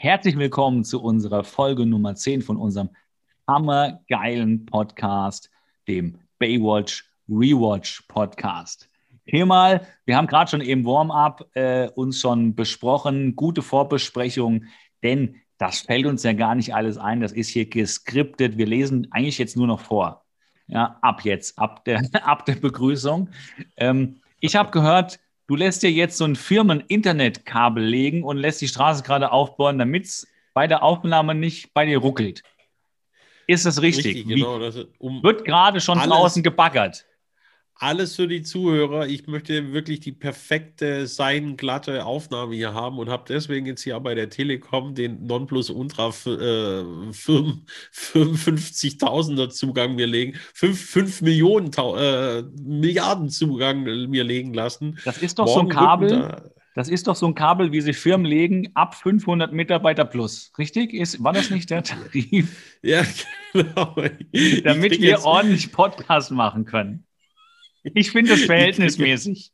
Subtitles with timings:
[0.00, 2.90] Herzlich willkommen zu unserer Folge Nummer 10 von unserem
[3.48, 5.50] hammergeilen Podcast,
[5.88, 8.88] dem Baywatch Rewatch Podcast.
[9.24, 14.66] Hier mal, wir haben gerade schon im Warm-up äh, uns schon besprochen, gute Vorbesprechung,
[15.02, 17.20] denn das fällt uns ja gar nicht alles ein.
[17.20, 18.56] Das ist hier geskriptet.
[18.56, 20.24] Wir lesen eigentlich jetzt nur noch vor.
[20.68, 23.30] Ja, ab jetzt, ab der, ab der Begrüßung.
[23.76, 25.18] Ähm, ich habe gehört,
[25.48, 30.04] du lässt dir jetzt so ein Firmen-Internetkabel legen und lässt die Straße gerade aufbauen, damit
[30.04, 32.42] es bei der Aufnahme nicht bei dir ruckelt.
[33.48, 34.04] Ist das richtig?
[34.04, 37.07] richtig genau, das um Wird gerade schon draußen gebaggert
[37.78, 39.06] alles für die Zuhörer.
[39.06, 44.14] Ich möchte wirklich die perfekte, seidenglatte Aufnahme hier haben und habe deswegen jetzt hier bei
[44.14, 46.10] der Telekom den Nonplusultra äh,
[47.12, 54.98] 55.000er Zugang mir legen, 5, 5 Millionen äh, Milliarden Zugang mir legen lassen.
[55.04, 56.50] Das ist doch Morgen so ein Kabel.
[56.74, 60.52] Das ist doch so ein Kabel, wie sie Firmen legen, ab 500 Mitarbeiter plus.
[60.58, 60.94] Richtig?
[60.94, 62.78] Ist, war das nicht der Tarif?
[62.82, 63.02] ja,
[63.52, 63.96] genau.
[64.62, 67.07] Damit wir ordentlich Podcast machen können.
[67.94, 69.52] Ich finde es verhältnismäßig.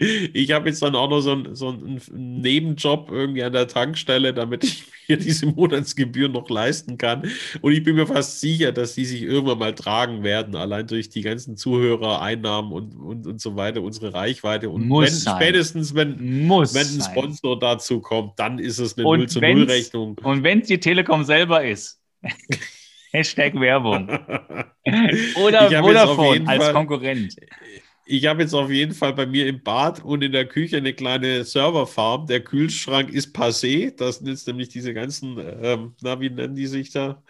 [0.00, 2.00] Ich habe jetzt dann auch noch so, ein, so einen
[2.40, 7.28] Nebenjob irgendwie an der Tankstelle, damit ich mir diese Monatsgebühr noch leisten kann.
[7.62, 11.08] Und ich bin mir fast sicher, dass die sich irgendwann mal tragen werden, allein durch
[11.08, 14.70] die ganzen Zuhörereinnahmen und, und, und so weiter, unsere Reichweite.
[14.70, 17.60] Und wenn, spätestens, wenn, Muss wenn ein Sponsor sein.
[17.60, 20.16] dazu kommt, dann ist es eine 0 zu 0 Rechnung.
[20.22, 22.00] Und wenn es die Telekom selber ist.
[23.12, 24.08] Hashtag Werbung.
[25.42, 27.36] Oder Vodafone als Fall, Konkurrent.
[28.04, 30.94] Ich habe jetzt auf jeden Fall bei mir im Bad und in der Küche eine
[30.94, 32.26] kleine Serverfarm.
[32.26, 33.94] Der Kühlschrank ist passé.
[33.94, 37.22] Das sind jetzt nämlich diese ganzen, ähm, na, wie nennen die sich da?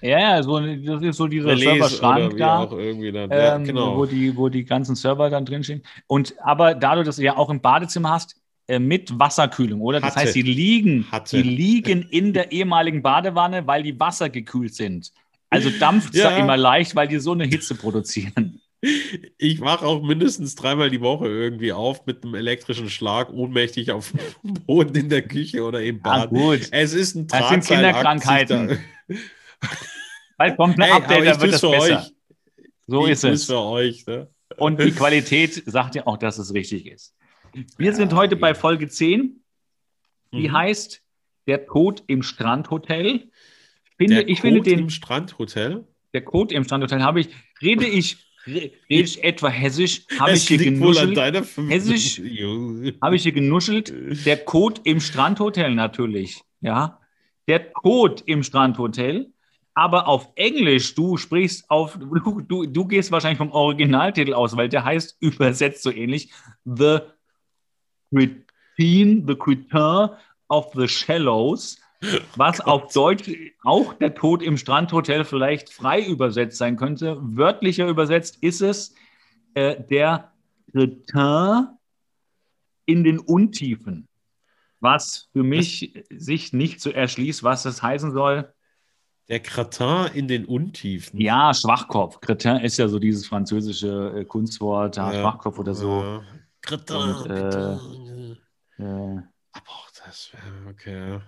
[0.00, 3.96] Ja, ja, so, das ist so dieser Serverschrank da, dann, ähm, ja, genau.
[3.96, 5.82] wo, die, wo die ganzen Server dann drinstehen.
[6.06, 8.36] Und aber dadurch, dass du ja auch im Badezimmer hast,
[8.78, 10.00] mit Wasserkühlung, oder?
[10.00, 10.26] Das Hatte.
[10.26, 15.12] heißt, die liegen, die liegen in der ehemaligen Badewanne, weil die Wasser gekühlt sind.
[15.50, 16.30] Also dampft es ja.
[16.30, 18.60] da immer leicht, weil die so eine Hitze produzieren.
[19.38, 24.12] Ich wache auch mindestens dreimal die Woche irgendwie auf mit einem elektrischen Schlag, ohnmächtig auf
[24.44, 26.14] dem Boden in der Küche oder im Bad.
[26.14, 26.68] Ah, gut.
[26.70, 28.78] Es ist ein Das sind Kinderkrankheiten.
[30.36, 31.98] Weil kommt ein hey, Update, da wird es besser.
[31.98, 32.12] Euch.
[32.86, 33.44] So ich ist es.
[33.46, 34.06] für euch.
[34.06, 34.28] Ne?
[34.56, 37.14] Und die Qualität sagt ja auch, dass es richtig ist.
[37.76, 38.40] Wir ja, sind heute ja.
[38.40, 39.42] bei Folge 10.
[40.32, 40.52] Die mhm.
[40.52, 41.02] heißt
[41.46, 43.30] Der Tod im Strandhotel.
[43.96, 44.78] Finde, der ich Code finde den.
[44.80, 45.86] Im Strandhotel?
[46.12, 47.28] Der Code im Strandhotel habe ich.
[47.60, 50.06] Rede ich, rede ich etwa hessisch?
[50.18, 51.16] Habe ich hier genuschelt?
[51.68, 52.20] Hessisch
[53.02, 53.92] habe ich hier genuschelt.
[54.26, 56.42] Der Code im Strandhotel natürlich.
[56.60, 57.00] Ja.
[57.48, 59.32] Der Code im Strandhotel.
[59.74, 64.68] Aber auf Englisch, du sprichst auf, du, du, du gehst wahrscheinlich vom Originaltitel aus, weil
[64.68, 66.32] der heißt übersetzt so ähnlich
[66.64, 66.98] The
[68.12, 70.10] Cretin, The Cretin
[70.48, 71.78] of the Shallows,
[72.36, 73.30] was auf Deutsch
[73.64, 77.18] auch der Tod im Strandhotel vielleicht frei übersetzt sein könnte.
[77.20, 78.94] Wörtlicher übersetzt ist es
[79.54, 80.32] äh, der
[80.72, 81.68] Cretin
[82.86, 84.08] in den Untiefen,
[84.80, 88.52] was für mich sich nicht so erschließt, was das heißen soll.
[89.28, 91.20] Der Cretin in den Untiefen.
[91.20, 92.20] Ja, Schwachkopf.
[92.20, 96.00] Cretin ist ja so dieses französische äh, Kunstwort, ja, Schwachkopf oder so.
[96.00, 96.22] Ja.
[96.70, 97.72] Und, äh,
[98.82, 99.64] äh, Aber
[100.04, 101.20] das wäre okay.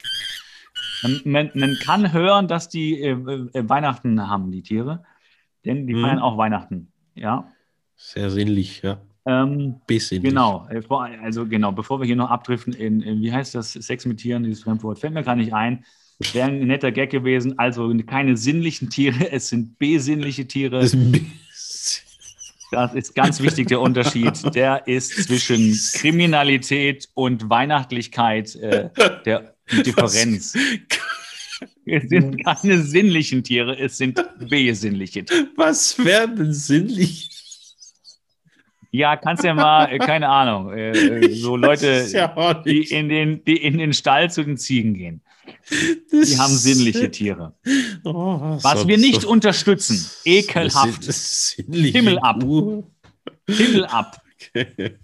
[1.24, 5.04] Man, man, kann hören, dass die äh, äh, Weihnachten haben, die Tiere.
[5.64, 6.22] Denn die feiern hm.
[6.22, 6.90] auch Weihnachten.
[7.14, 7.52] Ja.
[7.94, 9.00] Sehr sinnlich, ja.
[9.28, 10.22] Ähm, Bisschen.
[10.22, 10.80] Genau, äh,
[11.22, 14.42] also genau, bevor wir hier noch abdriften in, in wie heißt das, Sex mit Tieren,
[14.42, 15.84] dieses Fremdwort, fällt mir gar nicht ein.
[16.32, 17.58] Wäre ein netter Gag gewesen.
[17.58, 20.80] Also keine sinnlichen Tiere, es sind besinnliche Tiere.
[20.80, 20.96] Das,
[22.70, 24.54] das ist ganz wichtig, der Unterschied.
[24.54, 28.88] Der ist zwischen Kriminalität und Weihnachtlichkeit äh,
[29.26, 30.56] der die Differenz.
[31.84, 35.48] Es sind keine sinnlichen Tiere, es sind besinnliche Tiere.
[35.56, 37.37] Was wären denn sinnliche
[38.90, 43.44] Ja, kannst ja mal, äh, keine Ahnung, äh, äh so Leute, ja die, in den,
[43.44, 45.20] die in den Stall zu den Ziegen gehen.
[46.10, 47.54] Das die haben sinnliche Tiere.
[48.04, 50.10] Oh, was wir nicht so, unterstützen.
[50.24, 51.04] Ekelhaft.
[51.66, 52.42] Himmel ab.
[53.46, 54.20] Himmel ab.
[54.54, 54.96] Okay.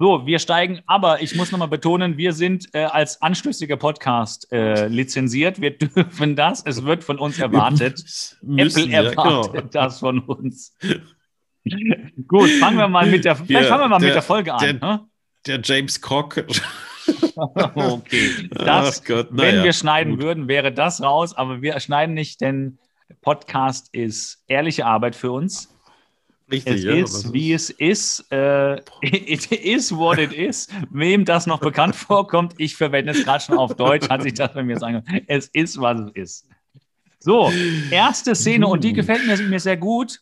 [0.00, 4.88] So, wir steigen, aber ich muss nochmal betonen, wir sind äh, als anstößiger Podcast äh,
[4.88, 5.60] lizenziert.
[5.60, 8.04] Wir dürfen das, es wird von uns erwartet.
[8.42, 9.68] Müssen, Apple erwartet ja, genau.
[9.72, 10.76] das von uns.
[12.28, 14.60] Gut, fangen wir mal mit der, ja, fangen wir mal der, mit der Folge an.
[14.60, 15.00] Der, ne?
[15.46, 16.44] der James Cock.
[17.36, 20.22] okay, das, Gott, wenn ja, wir schneiden gut.
[20.22, 22.78] würden, wäre das raus, aber wir schneiden nicht, denn
[23.20, 25.70] Podcast ist ehrliche Arbeit für uns.
[26.50, 28.30] Richtig, es ja, ist, wie es ist.
[28.30, 30.68] Äh, it is what it is.
[30.90, 34.52] Wem das noch bekannt vorkommt, ich verwende es gerade schon auf Deutsch, hat sich das
[34.52, 35.02] bei mir sagen.
[35.26, 36.48] Es ist, was es ist.
[37.20, 37.50] So,
[37.90, 40.20] erste Szene, und die gefällt mir, mir sehr gut.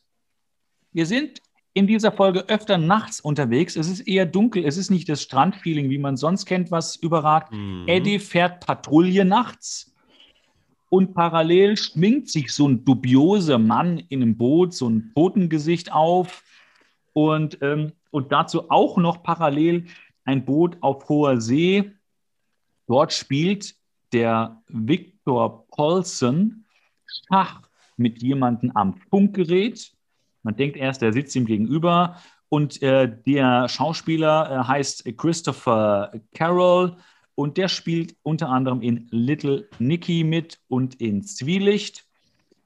[0.92, 1.40] Wir sind
[1.74, 3.76] in dieser Folge öfter nachts unterwegs.
[3.76, 4.64] Es ist eher dunkel.
[4.64, 7.52] Es ist nicht das Strandfeeling, wie man sonst kennt, was überragt.
[7.52, 7.84] Mhm.
[7.86, 9.92] Eddie fährt Patrouille nachts
[10.90, 16.44] und parallel schminkt sich so ein dubioser Mann in einem Boot, so ein Totengesicht auf.
[17.14, 19.86] Und, ähm, und dazu auch noch parallel
[20.24, 21.92] ein Boot auf hoher See.
[22.86, 23.74] Dort spielt
[24.12, 26.66] der Victor Paulsen
[27.06, 27.62] Schach
[27.96, 29.92] mit jemandem am Funkgerät.
[30.42, 32.16] Man denkt erst, er sitzt ihm gegenüber.
[32.48, 36.96] Und äh, der Schauspieler äh, heißt Christopher Carroll
[37.34, 42.04] und der spielt unter anderem in Little Nicky mit und in Zwielicht.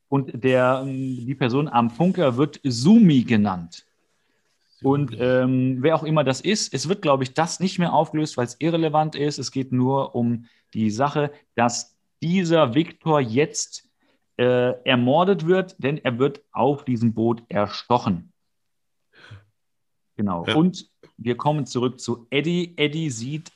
[0.08, 3.86] Und der, ähm, die Person am Funker wird Sumi genannt.
[4.82, 8.36] Und ähm, wer auch immer das ist, es wird, glaube ich, das nicht mehr aufgelöst,
[8.36, 9.38] weil es irrelevant ist.
[9.38, 13.85] Es geht nur um die Sache, dass dieser Viktor jetzt
[14.36, 18.32] äh, ermordet wird, denn er wird auf diesem Boot erstochen.
[20.16, 20.46] Genau.
[20.46, 20.54] Ja.
[20.54, 22.74] Und wir kommen zurück zu Eddie.
[22.76, 23.52] Eddie sieht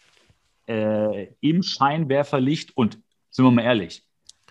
[0.69, 2.99] äh, im Scheinwerferlicht und
[3.31, 4.03] sind wir mal ehrlich,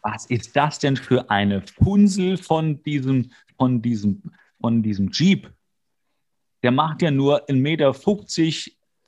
[0.01, 4.21] was ist das denn für eine Punsel von diesem, von diesem,
[4.61, 5.51] von diesem Jeep?
[6.63, 7.93] Der macht ja nur 1,50 Meter,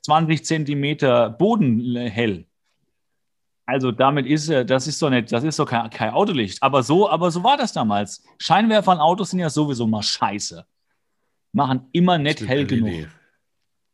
[0.02, 2.46] 20 Zentimeter Boden hell.
[3.64, 6.62] Also damit ist er, das ist doch nicht, das ist doch kein, kein, Autolicht.
[6.62, 8.24] Aber so, aber so war das damals.
[8.38, 10.66] Scheinwerfer an Autos sind ja sowieso mal scheiße.
[11.52, 13.08] Machen immer nicht hell genug.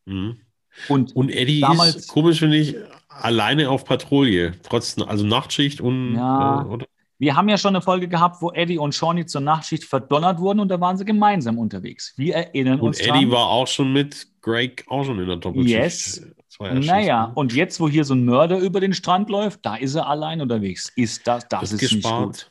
[0.06, 0.40] Mhm.
[0.88, 2.76] Und, und Eddie damals, ist komisch, finde ich,
[3.08, 6.14] alleine auf Patrouille, trotzdem, also Nachtschicht und.
[6.14, 6.66] Ja.
[6.72, 6.84] Äh,
[7.20, 10.60] wir haben ja schon eine Folge gehabt, wo Eddie und Shawnee zur Nachtschicht verdonnert wurden
[10.60, 12.14] und da waren sie gemeinsam unterwegs.
[12.16, 13.00] Wir erinnern und uns.
[13.00, 13.32] Und Eddie dran.
[13.32, 15.76] war auch schon mit Greg auch schon in der Doppelschicht.
[15.76, 16.26] Yes.
[16.60, 17.32] Naja, ne?
[17.34, 20.40] und jetzt, wo hier so ein Mörder über den Strand läuft, da ist er allein
[20.40, 20.92] unterwegs.
[20.96, 22.28] Ist das, das Wird ist gespart.
[22.28, 22.50] nicht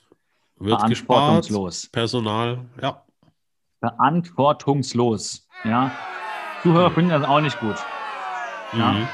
[0.58, 0.68] gut.
[0.68, 1.82] Wird Verantwortungslos.
[1.82, 3.04] Gespart, Personal, ja.
[3.80, 5.92] Verantwortungslos, ja.
[6.64, 7.76] Zuhörer finden das auch nicht gut.
[8.74, 8.92] Ja.
[8.94, 9.08] Mhm.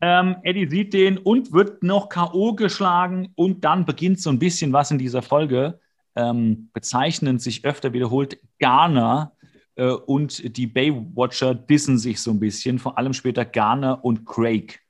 [0.00, 2.54] Ähm, Eddie sieht den und wird noch K.O.
[2.54, 5.80] geschlagen und dann beginnt so ein bisschen was in dieser Folge.
[6.14, 9.41] Ähm, bezeichnend sich öfter wiederholt Garner äh,
[9.76, 14.80] und die Baywatcher dissen sich so ein bisschen, vor allem später Garner und Craig.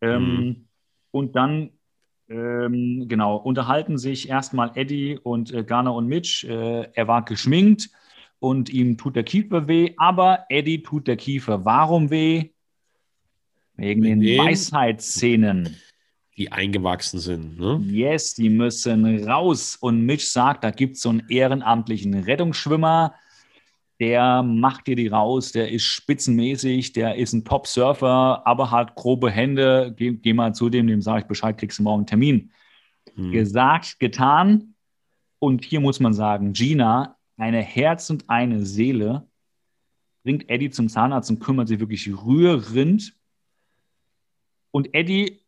[0.00, 0.66] Ähm, mhm.
[1.10, 1.70] Und dann,
[2.28, 6.46] ähm, genau, unterhalten sich erstmal Eddie und äh, Garner und Mitch.
[6.46, 7.90] Äh, er war geschminkt
[8.38, 12.50] und ihm tut der Kiefer weh, aber Eddie tut der Kiefer warum weh?
[13.76, 15.76] Wegen den Weisheitsszenen.
[16.36, 17.58] Die eingewachsen sind.
[17.58, 17.80] Ne?
[17.86, 19.76] Yes, die müssen raus.
[19.76, 23.14] Und Mitch sagt, da gibt es so einen ehrenamtlichen Rettungsschwimmer,
[24.00, 29.30] der macht dir die raus, der ist spitzenmäßig, der ist ein Top-Surfer, aber hat grobe
[29.30, 29.94] Hände.
[29.96, 32.50] Geh, geh mal zu dem, dem sage ich Bescheid, kriegst du morgen einen Termin.
[33.14, 33.32] Hm.
[33.32, 34.74] Gesagt, getan.
[35.38, 39.26] Und hier muss man sagen, Gina, eine Herz und eine Seele,
[40.22, 43.14] bringt Eddie zum Zahnarzt und kümmert sich wirklich rührend
[44.76, 45.40] und Eddie,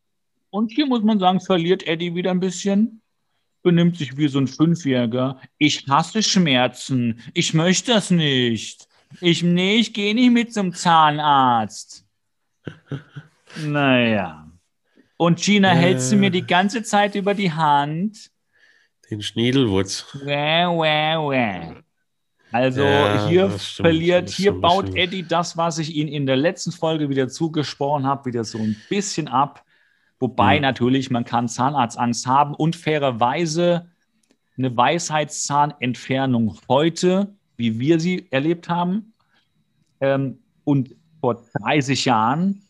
[0.49, 3.03] und hier muss man sagen, verliert Eddie wieder ein bisschen,
[3.61, 5.39] benimmt sich wie so ein Fünfjähriger.
[5.57, 7.21] Ich hasse Schmerzen.
[7.33, 8.87] Ich möchte das nicht.
[9.21, 12.05] Ich, nee, ich gehe nicht mit zum Zahnarzt.
[13.65, 14.47] Naja.
[15.17, 18.29] Und Gina, äh, hältst du mir die ganze Zeit über die Hand?
[19.09, 20.05] Den Schniedelwurz.
[20.23, 21.75] Wäh, wäh, wäh.
[22.51, 27.09] Also ja, hier verliert, hier baut Eddie das, was ich ihm in der letzten Folge
[27.09, 29.63] wieder zugesprochen habe, wieder so ein bisschen ab.
[30.19, 30.63] Wobei mhm.
[30.63, 33.89] natürlich, man kann Zahnarztangst haben und fairerweise
[34.57, 39.13] eine Weisheitszahnentfernung heute, wie wir sie erlebt haben,
[40.01, 42.61] ähm, und vor 30 Jahren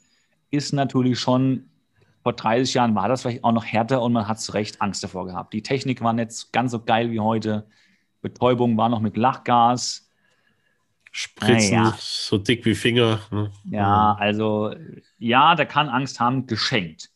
[0.51, 1.69] ist natürlich schon,
[2.23, 5.03] vor 30 Jahren war das vielleicht auch noch härter und man hat zu Recht Angst
[5.03, 5.53] davor gehabt.
[5.53, 7.67] Die Technik war nicht ganz so geil wie heute.
[8.21, 10.09] Betäubung war noch mit Lachgas.
[11.11, 11.95] Spritzen, Naja.
[11.97, 13.19] so dick wie Finger.
[13.31, 13.51] Ne?
[13.65, 14.73] Ja, also
[15.17, 17.09] ja, der kann Angst haben, geschenkt.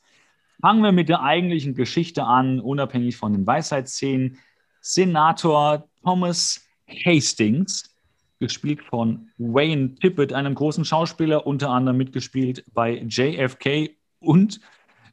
[0.63, 4.37] Fangen wir mit der eigentlichen Geschichte an, unabhängig von den Weisheitsszenen.
[4.79, 7.93] Senator Thomas Hastings,
[8.39, 13.89] gespielt von Wayne Tippett, einem großen Schauspieler, unter anderem mitgespielt bei JFK
[14.19, 14.61] und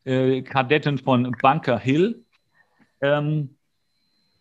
[0.04, 2.24] äh, Kadetten von Bunker Hill,
[3.00, 3.56] ähm,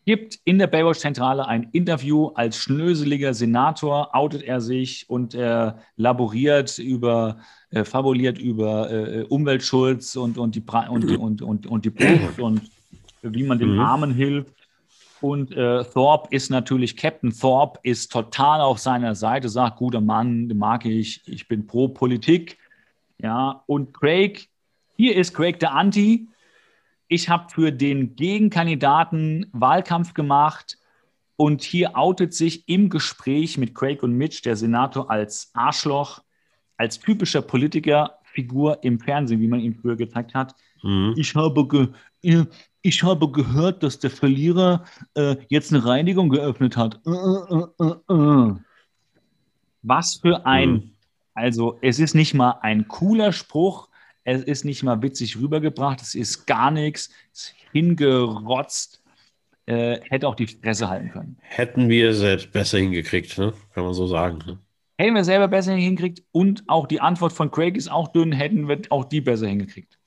[0.10, 6.80] gibt in der Baywatch-Zentrale ein Interview als schnöseliger Senator, outet er sich und er laboriert
[6.80, 7.38] über,
[7.70, 12.40] äh, fabuliert über äh, Umweltschutz und, und die, Bra und, und, und, und die Brucht
[12.42, 12.72] und
[13.22, 13.80] wie man den Mhm.
[13.82, 14.56] Armen hilft.
[15.22, 20.50] Und äh, Thorpe ist natürlich, Captain Thorpe ist total auf seiner Seite, sagt, guter Mann,
[20.50, 22.58] den mag ich, ich bin pro Politik.
[23.20, 24.50] Ja, und Craig,
[24.98, 26.30] hier ist Craig der Anti.
[27.12, 30.78] Ich habe für den Gegenkandidaten Wahlkampf gemacht
[31.36, 36.22] und hier outet sich im Gespräch mit Craig und Mitch der Senator als Arschloch,
[36.78, 40.54] als typischer Politikerfigur im Fernsehen, wie man ihn früher gezeigt hat.
[40.84, 41.16] Mhm.
[41.18, 41.88] Ich habe, ge
[42.82, 44.86] ich habe gehört, dass der Verlierer
[45.16, 47.02] äh, jetzt eine Reinigung geöffnet hat.
[47.08, 48.56] Äh, äh, äh, äh.
[49.82, 50.92] Was für ein, Mhm.
[51.34, 53.89] also es ist nicht mal ein cooler Spruch,
[54.38, 59.02] es ist nicht mal witzig rübergebracht, es ist gar nichts, es ist hingerotzt,
[59.66, 61.38] äh, hätte auch die Fresse halten können.
[61.42, 63.54] Hätten wir selbst besser hingekriegt, ne?
[63.74, 64.40] kann man so sagen.
[64.46, 64.60] Ne?
[64.98, 68.68] Hätten wir selber besser hingekriegt und auch die Antwort von Craig ist auch dünn, hätten
[68.68, 69.98] wir auch die besser hingekriegt.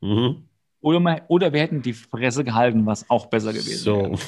[0.00, 0.44] Mhm.
[0.80, 4.16] Oder, mal, oder wir hätten die Fresse gehalten, was auch besser gewesen wäre.
[4.16, 4.18] So,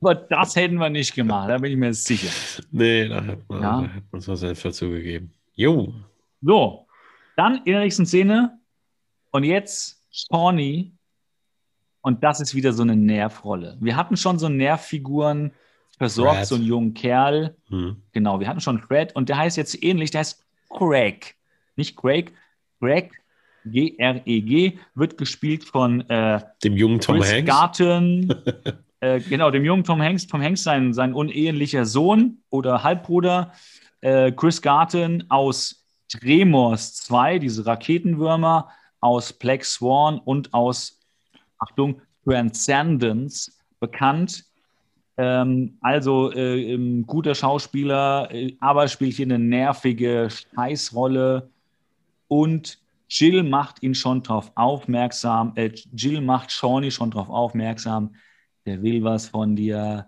[0.00, 2.30] Aber das hätten wir nicht gemacht, da bin ich mir sicher.
[2.70, 3.80] nee, da hätte man, Ja.
[3.82, 5.32] da hätte man es selbst dazu gegeben.
[5.54, 5.92] Jo,
[6.40, 6.86] So,
[7.42, 8.58] dann in der nächsten Szene
[9.32, 10.92] und jetzt Shawnee
[12.00, 13.76] und das ist wieder so eine Nervrolle.
[13.80, 15.52] Wir hatten schon so Nervfiguren
[15.98, 16.46] versorgt, Fred.
[16.46, 17.56] so einen jungen Kerl.
[17.68, 17.96] hm.
[18.12, 21.34] Genau, wir hatten schon Fred und der heißt jetzt ähnlich, der heißt Craig.
[21.76, 22.32] Nicht Craig,
[22.80, 23.12] Greg,
[23.64, 27.50] G-R-E-G, wird gespielt von äh, dem jungen Tom Chris Hanks.
[27.50, 28.34] Garten,
[29.00, 30.26] äh, genau, dem jungen Tom Hanks.
[30.26, 33.52] Tom Hanks, sein, sein unehelicher Sohn oder Halbbruder.
[34.00, 35.81] Äh, Chris Garten aus
[36.12, 38.68] Tremors 2, diese Raketenwürmer,
[39.00, 41.00] aus Black Swan und aus,
[41.58, 44.44] Achtung, Transcendence bekannt.
[45.16, 51.50] Ähm, also äh, ein guter Schauspieler, äh, aber spielt hier eine nervige Scheißrolle.
[52.28, 52.78] Und
[53.08, 58.14] Jill macht ihn schon darauf aufmerksam, äh, Jill macht Shawnee schon darauf aufmerksam,
[58.64, 60.06] der will was von dir,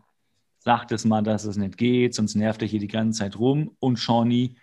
[0.59, 3.77] sagt es mal, dass es nicht geht, sonst nervt er hier die ganze Zeit rum
[3.81, 4.55] und Shawnee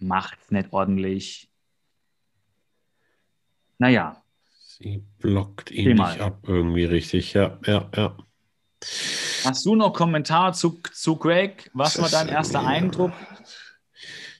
[0.00, 1.48] macht es nicht ordentlich.
[3.78, 4.22] Naja,
[4.80, 7.32] Sie blockt ihn nicht ab, irgendwie richtig.
[7.32, 8.16] Ja, ja, ja.
[9.44, 11.68] hast du noch Kommentar zu, zu Greg?
[11.74, 13.12] Was war dein erster Eindruck?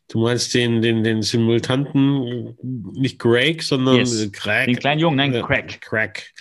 [0.06, 4.30] Du meinst den, den, den Simultanten, nicht Greg, sondern Yes.
[4.32, 4.66] Craig.
[4.66, 5.80] Den kleinen Jungen, nein, Craig.
[5.80, 6.32] Craig.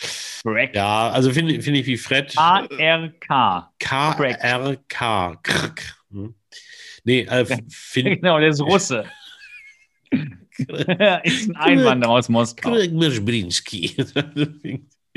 [0.43, 0.75] Greg.
[0.75, 2.33] Ja, also finde find ich wie Fred.
[2.37, 3.73] A-R-K.
[3.79, 5.35] K-R-K.
[5.43, 5.96] Krk.
[7.07, 9.05] Nee, äh, finde Genau, der ist Russe.
[11.23, 12.71] ist ein Einwanderer aus Moskau.
[12.71, 13.95] Greg Mirzbrinski.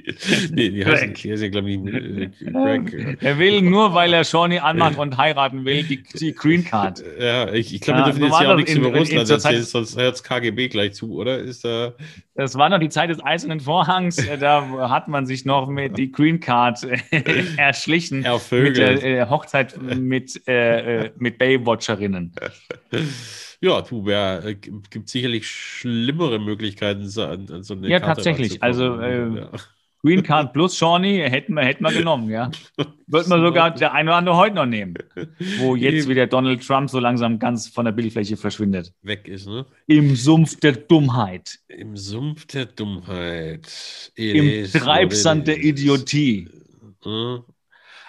[0.52, 2.92] nee, die heißen, die heißen glaube ich, äh, Greg.
[3.22, 7.02] Er will nur, weil er Shawnee anmacht und heiraten will, die, die Green Card.
[7.20, 9.30] Ja, ich, ich glaube, Ja, wir dürfen so jetzt ja auch nichts in- über Russland
[9.30, 11.38] erzählen, sonst hört das KGB gleich zu, oder?
[11.38, 11.94] Ist da.
[12.34, 14.16] Das war noch die Zeit des Eisernen Vorhangs.
[14.40, 18.22] Da hat man sich noch mit die Green Card äh, erschlichen.
[18.24, 22.32] Ja, Mit der äh, Hochzeit mit, äh, äh, mit Baywatcherinnen.
[23.60, 28.62] Ja, du, äh, gibt sicherlich schlimmere Möglichkeiten, an, an so eine Ja, Karte tatsächlich.
[28.62, 29.50] Also, äh, ja.
[30.02, 32.50] Green Card plus Shawnee hätten wir, hätten wir genommen, ja.
[33.06, 34.94] Wird man sogar der eine oder andere heute noch nehmen.
[35.58, 38.92] Wo jetzt wieder Donald Trump so langsam ganz von der Bildfläche verschwindet.
[39.02, 39.66] weg ist, ne?
[39.86, 41.58] Im Sumpf der Dummheit.
[41.68, 44.12] Im Sumpf der Dummheit.
[44.14, 45.62] It Im Treibsand der.
[45.62, 46.48] Idiotie.
[47.04, 47.44] Mhm.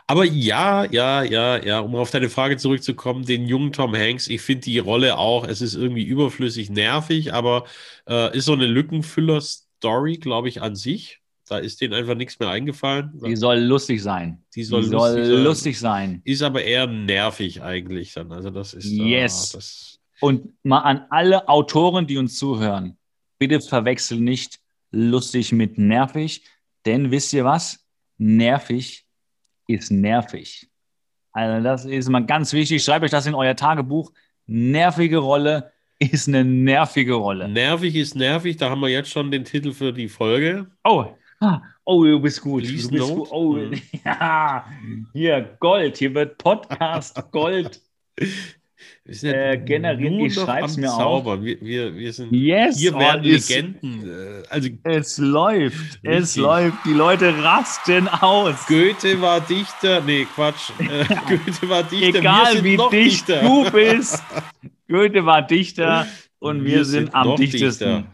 [0.07, 4.41] Aber ja, ja, ja, ja, um auf deine Frage zurückzukommen, den jungen Tom Hanks, ich
[4.41, 7.63] finde die Rolle auch, es ist irgendwie überflüssig nervig, aber
[8.10, 11.20] äh, ist so eine Lückenfüller-Story, glaube ich, an sich.
[11.51, 13.12] Da ist denen einfach nichts mehr eingefallen.
[13.25, 14.41] Die soll lustig sein.
[14.55, 15.43] Die soll Die soll lustig sein.
[15.43, 16.22] lustig sein.
[16.24, 18.31] Ist aber eher nervig eigentlich dann.
[18.31, 19.51] Also das ist da- Yes.
[19.51, 22.98] das, Und mal an alle Autoren, die uns zuhören,
[23.38, 26.46] bitte verwechseln nicht lustig mit nervig,
[26.86, 27.86] denn wisst ihr was?
[28.17, 29.05] Nervig
[29.67, 30.70] ist nervig.
[31.34, 32.81] Also das ist mal ganz wichtig.
[32.81, 34.13] Schreibt euch das in euer Tagebuch.
[34.48, 37.50] Nervige Rolle ist eine nervige Rolle.
[37.50, 40.67] nervig ist nervig, da haben wir jetzt schon den Titel für die Folge.
[40.86, 41.05] Oh,
[41.41, 42.63] ah, oh, du bist gut.
[42.63, 43.27] Du bist gut.
[43.31, 43.81] Oh, Mhm.
[44.05, 44.65] ja,
[45.13, 45.98] hier Gold.
[45.98, 47.81] Hier wird Podcast Gold.
[49.24, 50.98] Äh, generieren, nur ich schreib's mir auf.
[50.98, 51.43] Zaubern.
[51.43, 54.10] Wir, wir, wir sind Yes, hier werden ist- Legenden.
[54.10, 56.41] Äh, also Es läuft, es Richtig.
[56.43, 56.77] läuft.
[56.86, 58.65] Die Leute rasten aus.
[58.67, 60.01] Goethe war Dichter.
[60.01, 60.71] Nee, Quatsch.
[60.79, 62.19] Äh, Goethe war Dichter.
[62.19, 63.41] Egal wie dicht Dichter.
[63.41, 64.24] du bist.
[64.88, 66.07] Goethe war Dichter
[66.39, 68.05] und wir, Wir sind, sind am dichtesten.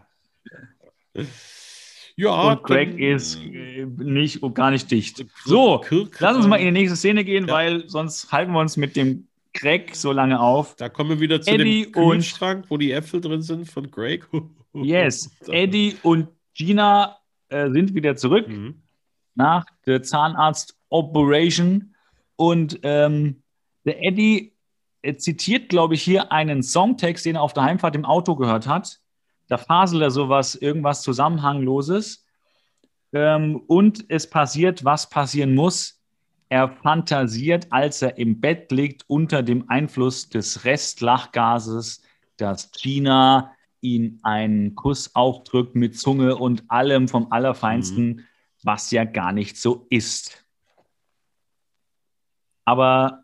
[2.17, 5.24] Ja, Und Craig ist äh, nicht, gar nicht dicht.
[5.45, 5.83] So,
[6.19, 7.53] lass uns mal in die nächste Szene gehen, Ja.
[7.53, 10.75] weil sonst halten wir uns mit dem Craig so lange auf.
[10.75, 14.27] Da kommen wir wieder zu Eddie dem Kühlschrank, wo die Äpfel drin sind von Greg.
[14.74, 17.17] Yes, Eddie und Gina
[17.50, 18.47] äh, sind wieder zurück.
[18.47, 18.75] Mhm.
[19.33, 20.03] nach der
[20.91, 21.95] Zahnarzt-Operation.
[22.36, 23.41] Und ähm,
[23.86, 24.53] der Eddie
[25.01, 28.67] äh, zitiert, glaube ich, hier einen Songtext, den er auf der Heimfahrt im Auto gehört
[28.67, 29.00] hat.
[29.47, 32.25] Da faselt er sowas, irgendwas Zusammenhangloses.
[33.13, 36.01] Ähm, und es passiert, was passieren muss.
[36.49, 42.01] Er fantasiert, als er im Bett liegt, unter dem Einfluss des Restlachgases,
[42.37, 48.25] dass Gina ihn einen Kuss aufdrückt mit Zunge und allem vom Allerfeinsten,
[48.63, 50.45] was ja gar nicht so ist.
[52.65, 53.23] Aber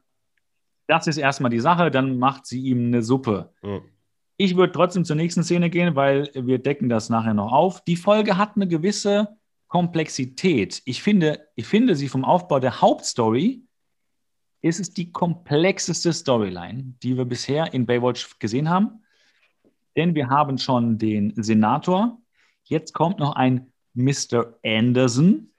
[0.87, 3.53] das ist erstmal die Sache, dann macht sie ihm eine Suppe.
[3.61, 3.81] Ja.
[4.37, 7.83] Ich würde trotzdem zur nächsten Szene gehen, weil wir decken das nachher noch auf.
[7.83, 9.37] Die Folge hat eine gewisse
[9.67, 10.81] Komplexität.
[10.85, 13.63] Ich finde, ich finde sie vom Aufbau der Hauptstory
[14.61, 19.03] ist es die komplexeste Storyline, die wir bisher in Baywatch gesehen haben.
[19.95, 22.17] Denn wir haben schon den Senator.
[22.63, 24.57] Jetzt kommt noch ein Mr.
[24.63, 25.49] Anderson.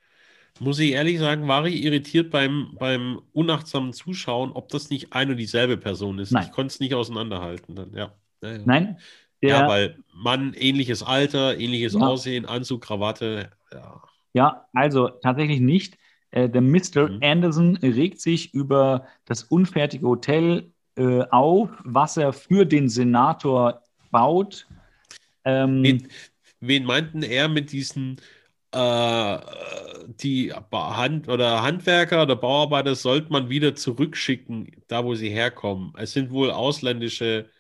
[0.60, 5.30] Muss ich ehrlich sagen, war ich irritiert beim, beim unachtsamen Zuschauen, ob das nicht ein
[5.30, 6.30] und dieselbe Person ist.
[6.30, 6.44] Nein.
[6.46, 7.74] Ich konnte es nicht auseinanderhalten.
[7.74, 8.12] Dann, ja.
[8.44, 8.62] Ja, ja.
[8.64, 8.98] Nein,
[9.40, 12.00] ja, ja, weil Mann, ähnliches Alter, ähnliches Ja.
[12.00, 13.50] Aussehen, Anzug, Krawatte.
[14.32, 14.66] Ja.
[14.72, 15.98] also tatsächlich nicht.
[16.30, 17.08] Äh, der Mr.
[17.10, 17.20] Mhm.
[17.22, 24.66] Anderson regt sich über das unfertige Hotel äh, auf, was er für den Senator baut.
[25.44, 26.08] Ähm, Wen,
[26.60, 28.16] wen meinten er mit diesen
[28.72, 29.38] äh,
[30.20, 35.92] die Hand oder Handwerker oder Bauarbeiter sollte man wieder zurückschicken, da wo sie herkommen.
[35.96, 37.50] Es sind wohl ausländische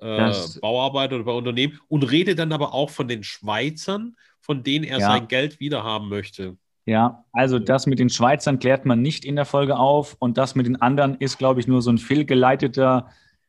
[0.00, 4.98] äh, Bauarbeiter oder Unternehmen und redet dann aber auch von den Schweizern, von denen er
[4.98, 5.06] Ja.
[5.06, 6.56] sein Geld wiederhaben möchte.
[6.86, 10.54] Ja, also das mit den Schweizern klärt man nicht in der Folge auf und das
[10.54, 13.08] mit den anderen ist, glaube ich, nur so ein fehlgeleiteter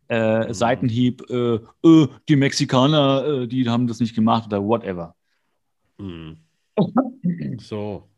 [0.10, 0.54] äh, Mhm.
[0.54, 1.24] Seitenhieb.
[1.30, 5.16] Äh, äh, die Mexikaner, äh, die haben das nicht gemacht oder whatever.
[5.98, 6.38] Hm.
[7.60, 8.10] So.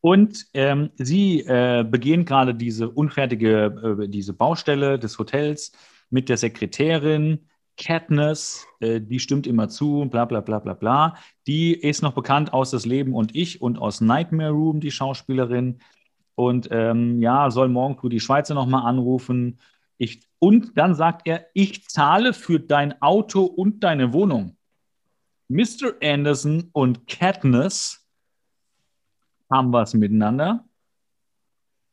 [0.00, 5.72] Und ähm, sie äh, begehen gerade diese unfertige, diese Baustelle des Hotels
[6.10, 7.46] mit der Sekretärin
[7.76, 11.16] Katniss, äh, die stimmt immer zu, bla bla bla bla bla.
[11.46, 15.80] Die ist noch bekannt aus Das Leben und ich und aus Nightmare Room, die Schauspielerin.
[16.34, 19.58] Und ähm, ja, soll morgen früh die Schweizer nochmal anrufen.
[19.98, 24.56] Ich, und dann sagt er, ich zahle für dein Auto und deine Wohnung.
[25.48, 25.94] Mr.
[26.02, 28.06] Anderson und Katniss
[29.50, 30.64] haben was miteinander.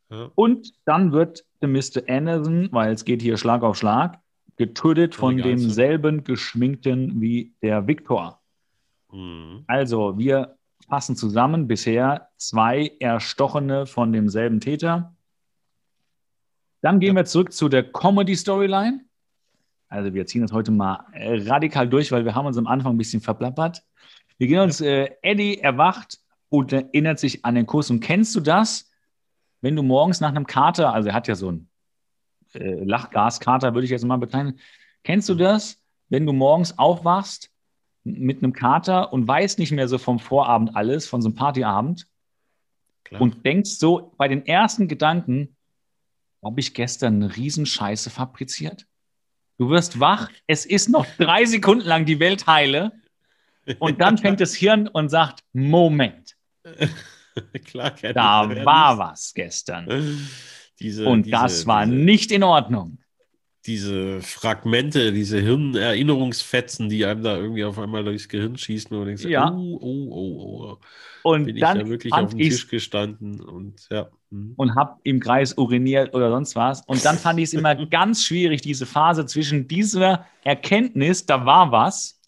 [0.09, 0.31] Ja.
[0.35, 2.01] Und dann wird Mr.
[2.07, 4.20] Anderson, weil es geht hier Schlag auf Schlag,
[4.57, 8.41] getötet von demselben Geschminkten wie der Victor.
[9.09, 9.63] Hm.
[9.67, 15.15] Also wir fassen zusammen bisher zwei Erstochene von demselben Täter.
[16.81, 19.01] Dann gehen wir zurück zu der Comedy-Storyline.
[19.87, 22.97] Also wir ziehen das heute mal radikal durch, weil wir haben uns am Anfang ein
[22.97, 23.83] bisschen verplappert.
[24.37, 27.89] Wir gehen uns, äh, Eddie erwacht und erinnert sich an den Kuss.
[27.89, 28.89] Und kennst du das,
[29.61, 31.69] wenn du morgens nach einem Kater, also er hat ja so einen
[32.53, 34.59] äh, Lachgaskater, würde ich jetzt mal bezeichnen.
[35.03, 37.51] Kennst du das, wenn du morgens aufwachst
[38.03, 42.07] mit einem Kater und weißt nicht mehr so vom Vorabend alles, von so einem Partyabend
[43.03, 43.21] Klar.
[43.21, 45.55] und denkst so bei den ersten Gedanken,
[46.43, 48.87] habe ich gestern eine Riesenscheiße fabriziert?
[49.57, 52.91] Du wirst wach, es ist noch drei Sekunden lang die Welt heile
[53.77, 56.35] und dann fängt das Hirn und sagt, Moment,
[57.65, 59.87] Klar, da war was gestern.
[60.81, 62.97] Diese, Und diese, das war diese, nicht in Ordnung.
[63.65, 69.25] diese Fragmente, diese Hirnerinnerungsfetzen, die einem da irgendwie auf einmal durchs Gehirn schießen und denkst,
[69.25, 69.51] Ja.
[69.51, 70.77] oh, oh, oh, oh.
[71.23, 74.09] Und Bin ich dann da wirklich auf dem ich Tisch gestanden und ja.
[74.31, 74.53] hm.
[74.57, 76.81] und habe im Kreis uriniert oder sonst was.
[76.87, 81.71] Und dann fand ich es immer ganz schwierig, diese Phase zwischen dieser Erkenntnis, da war
[81.71, 82.19] was,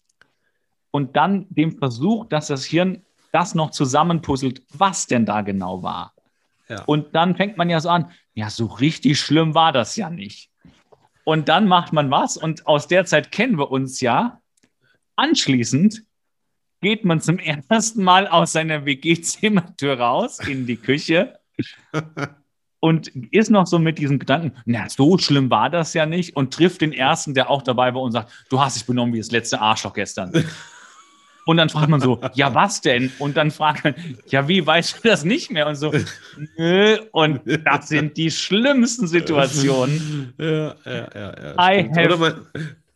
[0.92, 6.13] und dann dem Versuch, dass das Hirn das noch zusammenpuzzelt, was denn da genau war.
[6.68, 6.82] Ja.
[6.84, 10.50] Und dann fängt man ja so an, ja, so richtig schlimm war das ja nicht.
[11.24, 14.40] Und dann macht man was und aus der Zeit kennen wir uns ja.
[15.16, 16.04] Anschließend
[16.80, 21.38] geht man zum ersten Mal aus seiner WG-Zimmertür raus in die Küche
[22.80, 26.52] und ist noch so mit diesem Gedanken, na, so schlimm war das ja nicht und
[26.52, 29.30] trifft den ersten, der auch dabei war und sagt, du hast dich benommen wie das
[29.30, 30.44] letzte Arschloch gestern.
[31.46, 33.12] Und dann fragt man so, ja, was denn?
[33.18, 33.94] Und dann fragt man,
[34.28, 35.66] ja, wie weißt du das nicht mehr?
[35.66, 35.92] Und so,
[36.56, 36.96] nö.
[37.12, 40.32] Und das sind die schlimmsten Situationen.
[40.38, 41.54] Ja, ja, ja.
[41.58, 42.46] ja I have oder, man,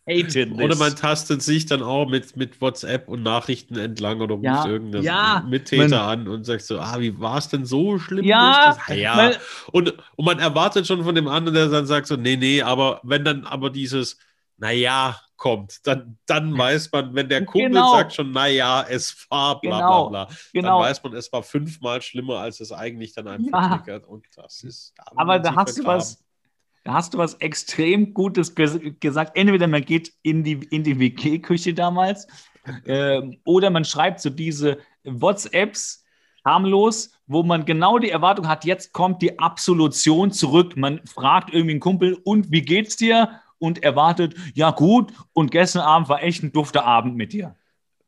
[0.07, 0.63] hated this.
[0.63, 4.65] oder man tastet sich dann auch mit, mit WhatsApp und Nachrichten entlang oder ruft Ja,
[4.65, 8.25] irgendeinen ja, Mittäter an und sagt so, ah, wie war es denn so schlimm?
[8.25, 8.97] Ja, ist das?
[8.97, 9.15] Ja.
[9.17, 9.37] weil-
[9.71, 12.99] Und, und man erwartet schon von dem anderen, der dann sagt so, nee, nee, aber
[13.03, 14.17] wenn dann aber dieses,
[14.57, 17.91] naja, kommt, dann, dann weiß man, wenn der Kumpel Genau.
[17.91, 20.79] sagt schon, naja, es war bla Genau, bla bla, genau.
[20.81, 23.69] dann weiß man, es war fünfmal schlimmer, als es eigentlich dann einem Ja.
[23.69, 24.05] verklickert.
[24.05, 24.93] Und das ist.
[25.15, 26.23] Aber da hast du was,
[26.83, 29.35] da hast du was extrem Gutes ges gesagt.
[29.35, 32.27] Entweder man geht in die, in die WG-Küche damals
[32.85, 36.03] ähm, oder man schreibt so diese WhatsApps
[36.45, 40.75] harmlos, wo man genau die Erwartung hat, jetzt kommt die Absolution zurück.
[40.77, 43.41] Man fragt irgendwie einen Kumpel, und wie geht's dir?
[43.59, 47.55] Und erwartet, ja gut, und gestern Abend war echt ein dufter Abend mit dir.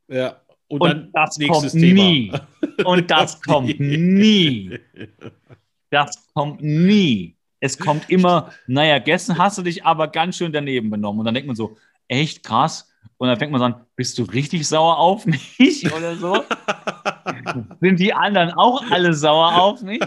[0.08, 0.36] Ja.
[0.68, 2.02] Und, Und dann das kommt Thema.
[2.02, 2.32] nie.
[2.84, 4.78] Und das kommt nie.
[5.90, 7.36] Das kommt nie.
[7.60, 11.20] Es kommt immer, naja, gestern hast du dich aber ganz schön daneben benommen.
[11.20, 11.76] Und dann denkt man so,
[12.08, 12.90] echt krass.
[13.18, 16.42] Und dann fängt man so an, bist du richtig sauer auf mich oder so?
[17.80, 20.02] Sind die anderen auch alle sauer auf mich?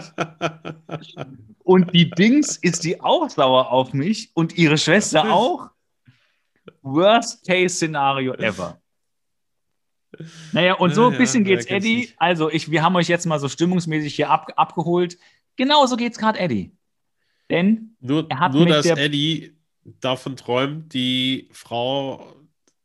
[1.64, 4.30] Und die Dings, ist die auch sauer auf mich?
[4.34, 5.70] Und ihre Schwester auch?
[6.82, 8.80] Worst-Case-Szenario ever.
[10.52, 12.10] Naja, und so Ja, ein ja, bisschen geht's kennt's Eddie.
[12.16, 15.18] Also, ich, wir haben euch jetzt mal so stimmungsmäßig hier ab, abgeholt.
[15.56, 16.72] Genauso geht's gerade Eddie.
[17.50, 19.56] Denn Nur, Er hat nur dass Eddie
[20.00, 22.34] davon träumt, die Frau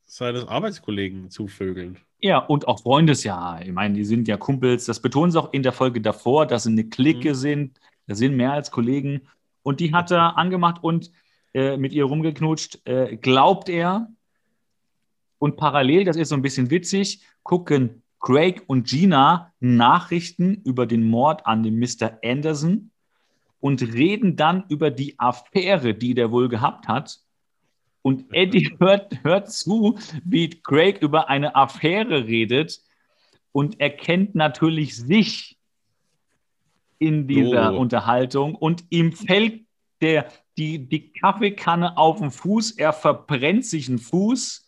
[0.05, 1.97] seines Arbeitskollegen zu vögeln.
[2.21, 3.61] Ja, und auch Freundesjahr.
[3.63, 4.85] Ich meine, die sind ja Kumpels.
[4.85, 7.35] Das betonen sie auch in der Folge davor, dass sie eine Clique Mhm.
[7.35, 7.79] sind.
[8.07, 9.21] Das sind mehr als Kollegen.
[9.63, 11.11] Und die hat er angemacht und
[11.53, 12.85] äh, mit ihr rumgeknutscht.
[12.87, 14.07] Äh, glaubt er.
[15.39, 21.03] Und parallel, das ist so ein bisschen witzig, gucken Craig und Gina Nachrichten über den
[21.09, 22.19] Mord an dem Mr.
[22.23, 22.91] Anderson
[23.59, 27.20] und reden dann über die Affäre, die der wohl gehabt hat.
[28.01, 32.81] Und Eddie hört, hört zu, wie Craig über eine Affäre redet
[33.51, 35.57] und erkennt natürlich sich
[36.99, 37.77] in dieser Oh.
[37.79, 39.65] Unterhaltung und ihm fällt
[40.01, 44.67] der, die, die Kaffeekanne auf den Fuß, er verbrennt sich einen Fuß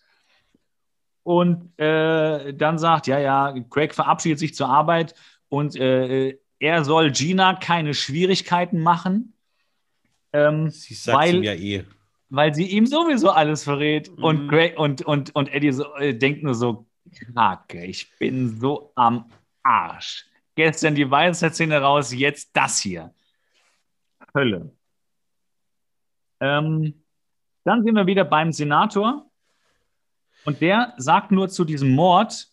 [1.24, 5.16] und äh, dann sagt, ja, ja, Craig verabschiedet sich zur Arbeit
[5.50, 9.34] und äh, er soll Gina keine Schwierigkeiten machen.
[10.34, 11.84] Ähm, Sie sagt Weil- ihm ja eh.
[12.30, 14.10] Weil sie ihm sowieso alles verrät.
[14.10, 14.48] Und, Mhm.
[14.50, 16.88] Greg, und, und, und Eddie so, äh, denkt nur so,
[17.36, 19.30] Kacke, ich bin so am
[19.62, 20.26] Arsch.
[20.56, 23.14] Gestern die Weisheitszähne raus, jetzt das hier.
[24.36, 24.72] Hölle.
[26.40, 27.04] Ähm,
[27.64, 29.30] dann sind wir wieder beim Senator.
[30.46, 32.50] Und der sagt nur zu diesem Mord,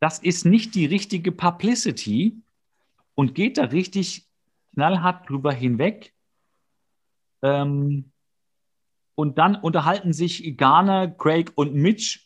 [0.00, 2.40] das ist nicht die richtige Publicity
[3.14, 4.26] und geht da richtig
[4.74, 6.14] knallhart drüber hinweg.
[7.42, 8.12] Ähm,
[9.16, 12.20] und dann unterhalten sich Garner, Craig und Mitch.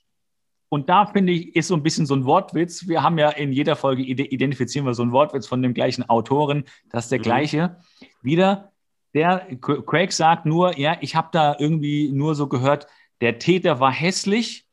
[0.69, 2.87] Und da finde ich, ist so ein bisschen so ein Wortwitz.
[2.87, 6.09] Wir haben ja in jeder Folge ide- identifizieren wir so einen Wortwitz von dem gleichen
[6.09, 6.65] Autoren.
[6.91, 7.23] Das ist der Mhm.
[7.25, 7.77] gleiche.
[8.23, 8.71] Wieder,
[9.15, 12.87] der Cra- Craig sagt nur, ja, ich habe da irgendwie nur so gehört,
[13.21, 14.67] der Täter war hässlich.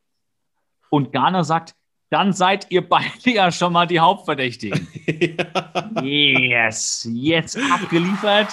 [0.90, 1.74] Und Garner sagt,
[2.10, 4.88] dann seid ihr beide ja schon mal die Hauptverdächtigen.
[6.04, 8.50] Yes, jetzt abgeliefert,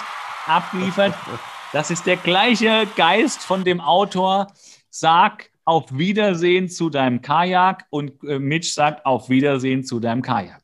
[0.47, 1.13] abgeliefert.
[1.75, 4.47] Das ist der gleiche Geist von dem Autor.
[4.89, 10.61] Sag auf Wiedersehen zu deinem Kajak und äh, Mitch sagt auf Wiedersehen zu deinem Kajak.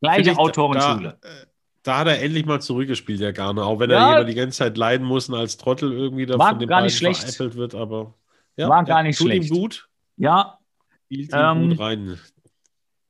[0.00, 1.18] Gleiche ich, Autorenschule.
[1.20, 1.46] Da, äh,
[1.82, 3.66] da hat er endlich mal zurückgespielt, der Garner.
[3.66, 4.14] Auch wenn Ja.
[4.14, 6.80] er die ganze Zeit leiden muss und als Trottel irgendwie da War von den gar
[6.80, 7.20] nicht schlecht.
[7.20, 7.74] veräppelt wird.
[7.74, 8.14] Aber
[8.56, 9.50] ja, War gar nicht tut schlecht.
[9.50, 10.58] ihm gut, Ja,
[11.04, 12.18] spielt ihm Ähm, gut rein.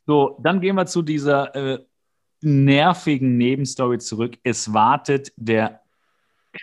[0.06, 1.78] so, dann gehen wir zu dieser äh,
[2.40, 4.38] nervigen Nebenstory zurück.
[4.42, 5.82] Es wartet der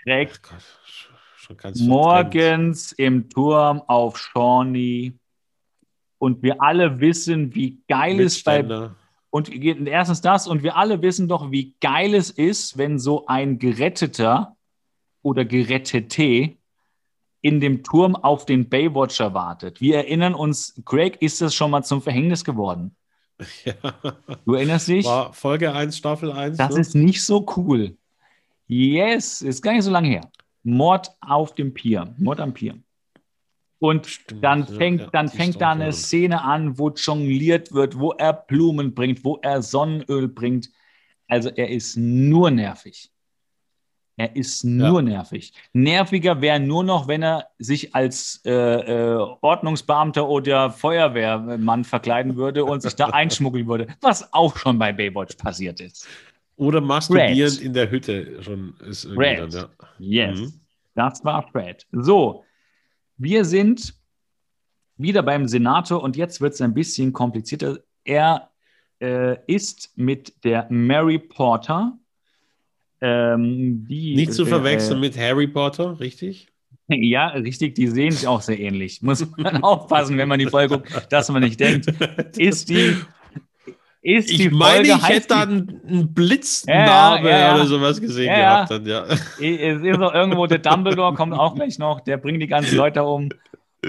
[0.04, 5.14] Craig Gott, morgens im Turm auf Shawnee.
[6.18, 8.92] Und wir alle wissen, wie geil es bei.
[9.30, 13.60] Und erstens das, und wir alle wissen doch, wie geil es ist, wenn so ein
[13.60, 14.56] Geretteter
[15.22, 16.56] oder Gerettete
[17.42, 19.82] in dem Turm auf den Baywatcher wartet.
[19.82, 22.96] Wir erinnern uns, Craig ist das schon mal zum Verhängnis geworden.
[23.66, 23.74] Ja.
[24.46, 25.06] Du erinnerst dich?
[25.06, 26.56] War Folge 1, Staffel 1.
[26.56, 26.80] Das ne?
[26.80, 27.98] ist nicht so cool.
[28.68, 30.32] Yes, ist gar nicht so lange her.
[30.64, 32.76] Mord auf dem Pier, Mord am Pier.
[33.80, 35.92] Und Stimmt, dann ja, fängt, ja, dann fängt da eine.
[35.92, 40.70] Szene an, wo jongliert wird, wo er Blumen bringt, wo er Sonnenöl bringt.
[41.28, 43.12] Also er ist nur nervig.
[44.16, 45.54] Er ist nur nervig.
[45.74, 52.64] Nerviger wäre nur noch, wenn er sich als äh, äh, Ordnungsbeamter oder Feuerwehrmann verkleiden würde
[52.64, 56.08] und sich da einschmuggeln würde, was auch schon bei Baywatch passiert ist.
[56.56, 59.40] Oder masturbierend in der Hütte schon ist Red.
[59.40, 59.70] dann, ja.
[60.30, 60.54] Yes, Mhm.
[60.96, 61.86] das war Fred.
[61.92, 62.44] So,
[63.18, 63.94] wir sind
[64.98, 67.80] wieder beim Senator und jetzt wird es ein bisschen komplizierter.
[68.04, 68.50] Er
[69.02, 71.98] äh, ist mit der Mary Porter.
[73.02, 76.48] Ähm, die, Nicht zu äh, verwechseln mit Harry Potter, richtig?
[76.88, 79.02] Ja, richtig, die sehen sich auch sehr ähnlich.
[79.02, 81.88] Muss man aufpassen, wenn man die Folge guckt, dass man nicht denkt,
[82.38, 82.96] ist die,
[84.04, 87.56] ist die Ich meine, Folge, ich heißt hätte da einen, Blitznarbe ja, ja.
[87.56, 88.70] oder sowas gesehen gehabt.
[88.70, 89.06] Dann, ja.
[89.40, 92.76] die, es ist auch irgendwo, der Dumbledore kommt auch gleich noch, der bringt die ganzen
[92.76, 93.30] Leute um,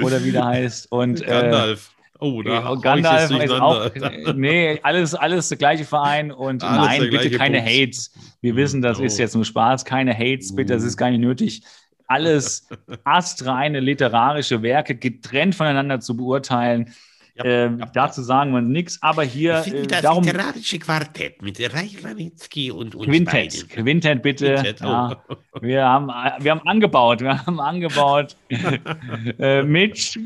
[0.02, 0.90] oder wie der heißt.
[0.92, 1.90] Und, äh, Gandalf.
[2.20, 3.90] Oh, da ich Gandalf ist auch,
[4.34, 7.70] nee, alles, alles der gleiche Verein und Alles nein, bitte keine Bums.
[7.70, 8.12] Hates.
[8.40, 9.22] Wir wissen, das ist Oh.
[9.22, 11.64] jetzt nur Spaß, keine Hates, bitte, das ist gar nicht nötig.
[12.06, 12.68] Alles
[13.04, 16.94] astreine literarische Werke getrennt voneinander zu beurteilen.
[17.36, 20.78] Ja, ähm, ja, dazu sagen wir nichts, aber hier Ich finde äh, das darum literarische
[20.78, 23.68] Quartett mit Reich Ranitzky und uns Quintett, beiden.
[23.68, 24.54] Quintett bitte.
[24.54, 24.86] Quintett, oh.
[24.86, 25.16] Ja,
[25.60, 26.06] wir, haben,
[26.44, 28.36] wir haben angebaut, wir haben angebaut.
[29.40, 30.16] äh, Mitch,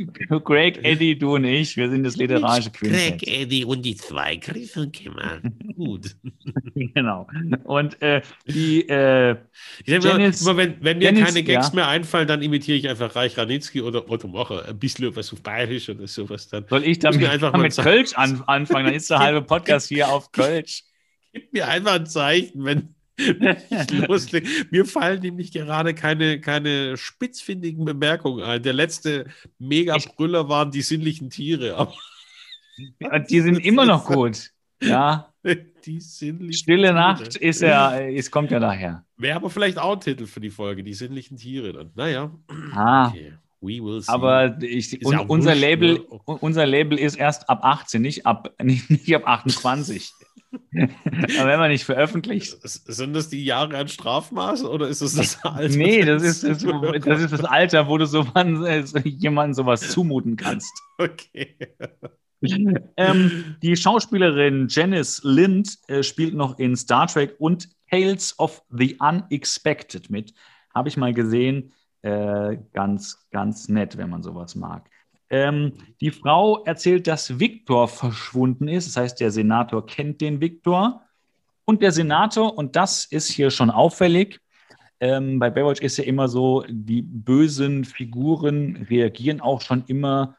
[0.44, 3.22] Greg, Eddie, du und ich, wir sind das literarische Greg, Quintett.
[3.26, 5.40] Eddie und die zwei, Kimmer.
[5.76, 6.14] Gut.
[6.74, 7.26] genau.
[7.64, 9.36] Und äh, die, äh,
[9.84, 13.16] Ich Dennis- immer wenn, wenn mir Dennis, keine Gags mehr einfallen, dann imitiere ich einfach
[13.16, 14.66] Reich Ranitzky oder Otto Mocher.
[14.68, 16.66] Ein bisschen was auf Bayerisch oder sowas dann.
[16.68, 17.88] soll ich Muss damit, einfach mal mit sagen.
[17.88, 18.86] Kölsch an, anfangen?
[18.86, 20.84] Dann ist der halbe Podcast hier auf Kölsch.
[21.32, 24.48] Gib mir einfach ein Zeichen, wenn ich loslege.
[24.70, 28.62] Mir fallen nämlich gerade keine, keine spitzfindigen Bemerkungen ein.
[28.62, 29.26] Der letzte
[29.58, 31.76] Mega-Brüller waren die sinnlichen Tiere.
[31.76, 34.50] Aber die sind immer noch gut.
[34.80, 35.32] Ja,
[35.84, 36.94] die sinnlichen Stille Tiere.
[36.94, 39.04] Nacht ist ja, es kommt ja daher.
[39.16, 41.90] Wäre aber vielleicht auch ein Titel für die Folge, die sinnlichen Tiere dann.
[41.94, 42.30] Naja.
[42.72, 43.32] Ah, Okay.
[43.60, 44.12] We will see.
[44.12, 46.04] aber ich, un, ja unser, wurscht, Label, ne?
[46.24, 50.12] unser Label ist erst ab 18, nicht ab, nicht, nicht ab 28.
[50.72, 52.56] aber wenn man nicht veröffentlicht.
[52.62, 55.76] Sind das die Jahre an Strafmaß oder ist das das Alter?
[55.76, 56.64] Nee, das ist das,
[57.04, 58.26] das ist das Alter, wo du so
[59.04, 60.72] jemandem sowas zumuten kannst.
[60.98, 61.56] Okay.
[62.96, 68.96] Ähm, die Schauspielerin Janice Lind äh, spielt noch in Star Trek und Tales of the
[69.00, 70.34] Unexpected mit.
[70.74, 71.72] Habe ich mal gesehen.
[72.02, 74.88] Äh, ganz, ganz nett, wenn man sowas mag.
[75.30, 78.88] Ähm, die Frau erzählt, dass Viktor verschwunden ist.
[78.88, 81.02] Das heißt, der Senator kennt den Viktor.
[81.64, 84.40] Und der Senator, und das ist hier schon auffällig,
[85.00, 90.36] ähm, bei Baywatch ist ja immer so, die bösen Figuren reagieren auch schon immer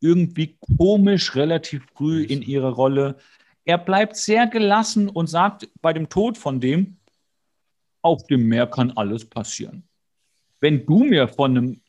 [0.00, 3.16] irgendwie komisch relativ früh in ihre Rolle.
[3.64, 6.98] Er bleibt sehr gelassen und sagt bei dem Tod von dem,
[8.02, 9.88] auf dem Meer kann alles passieren.
[10.60, 11.80] Wenn du mir von einem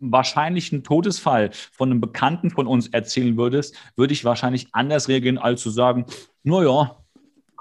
[0.00, 5.62] wahrscheinlichen Todesfall von einem Bekannten von uns erzählen würdest, würde ich wahrscheinlich anders reagieren, als
[5.62, 6.06] zu sagen,
[6.42, 6.96] naja,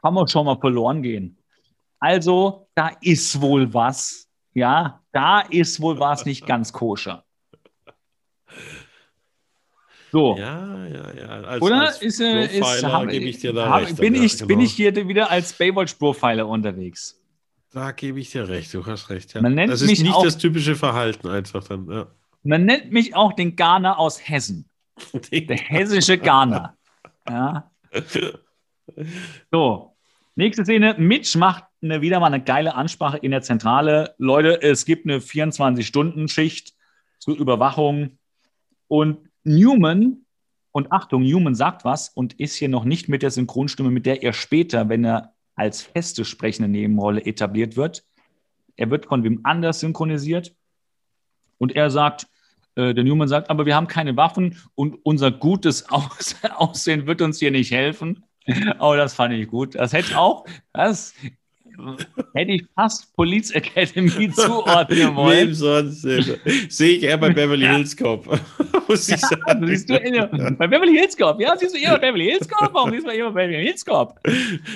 [0.02, 1.38] kann man schon mal verloren gehen.
[2.00, 4.28] Also, da ist wohl was.
[4.54, 7.24] Ja, da ist wohl was nicht ganz koscher.
[10.12, 10.36] So.
[10.38, 11.28] Ja, ja, ja.
[11.44, 13.98] Als, Oder als ist, äh, ist hab- gebe ich dir da hab- recht.
[13.98, 14.62] bin, ja, ich, bin genau.
[14.64, 17.21] ich hier wieder als Baywatch-Profiler unterwegs?
[17.72, 19.34] Da gebe ich dir recht, du hast recht.
[19.34, 19.42] Ja.
[19.42, 21.90] Man nennt das ist mich nicht auch- das typische Verhalten einfach dann.
[21.90, 22.08] Ja.
[22.44, 24.70] Man nennt mich auch den Garner aus Hessen.
[25.32, 26.78] Der hessische Garner.
[27.28, 27.72] Ja.
[29.52, 29.96] So,
[30.36, 30.96] nächste Szene.
[30.98, 34.16] Mitch macht eine, wieder mal eine geile Ansprache in der Zentrale.
[34.18, 36.74] Leute, es gibt eine 24-Stunden-Schicht
[37.20, 38.18] zur Überwachung.
[38.88, 40.26] Und Newman,
[40.72, 44.24] und Achtung, Newman sagt was und ist hier noch nicht mit der Synchronstimme, mit der
[44.24, 48.04] er später, wenn er als feste sprechende Nebenrolle etabliert wird.
[48.76, 50.56] Er wird von wem anders synchronisiert.
[51.58, 52.28] Und er sagt,
[52.76, 57.22] äh, der Newman sagt, aber wir haben keine Waffen und unser gutes Aus Aussehen wird
[57.22, 58.24] uns hier nicht helfen.
[58.80, 59.76] Oh, das fand ich gut.
[59.76, 61.14] Das hätte auch, das
[62.34, 65.54] hätte ich fast Police Academy zuordnen Wem wollen.
[65.54, 66.06] sonst?
[66.06, 66.22] äh,
[66.70, 68.26] Sehe ich eher bei Beverly Hills Cop.
[68.88, 69.68] Muss ich sagen.
[69.68, 69.94] Siehst du,
[70.58, 72.70] bei Beverly Hills Cop, ja, siehst du eher bei Beverly Hills Cop?
[72.74, 74.20] Warum siehst du eher bei Beverly Hills Cop?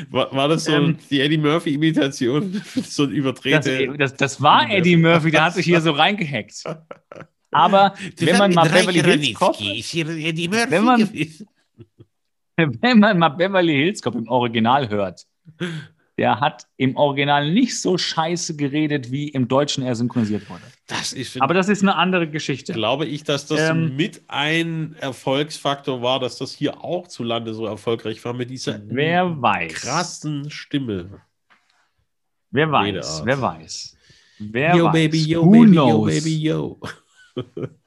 [0.10, 2.62] War, war das so Ähm, die Eddie Murphy-Imitation?
[2.84, 3.94] so ein Das, überdrehte.
[3.98, 6.64] das, das war Eddie Murphy, der hat sich hier so reingehackt.
[7.52, 11.02] Aber wenn man mal Beverly Hills Cop, Wenn man-
[12.58, 15.26] wenn man mal Beverly Hills Cop im Original hört,
[16.18, 20.62] der hat im Original nicht so scheiße geredet, wie im Deutschen er synchronisiert wurde.
[20.88, 22.72] Das ist, Aber das ist eine andere Geschichte.
[22.74, 27.54] glaube ich, dass das Ähm, mit ein Erfolgsfaktor war, dass das hier auch zu Lande
[27.54, 29.74] so erfolgreich war mit dieser Wer weiß.
[29.74, 31.22] krassen Stimme.
[32.52, 33.98] Wer weiß, wer weiß.
[34.40, 34.94] Wer yo, weiß?
[34.94, 35.90] baby, yo, Who baby, knows?
[35.90, 36.80] yo, baby, yo.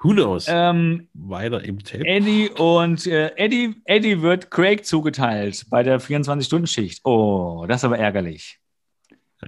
[0.00, 0.46] Who knows?
[0.48, 2.04] Ähm, Weiter im Tape.
[2.06, 7.04] Eddie und äh, Eddie, Eddie wird Craig zugeteilt bei der 24-Stunden-Schicht.
[7.04, 8.58] Oh, das ist aber ärgerlich.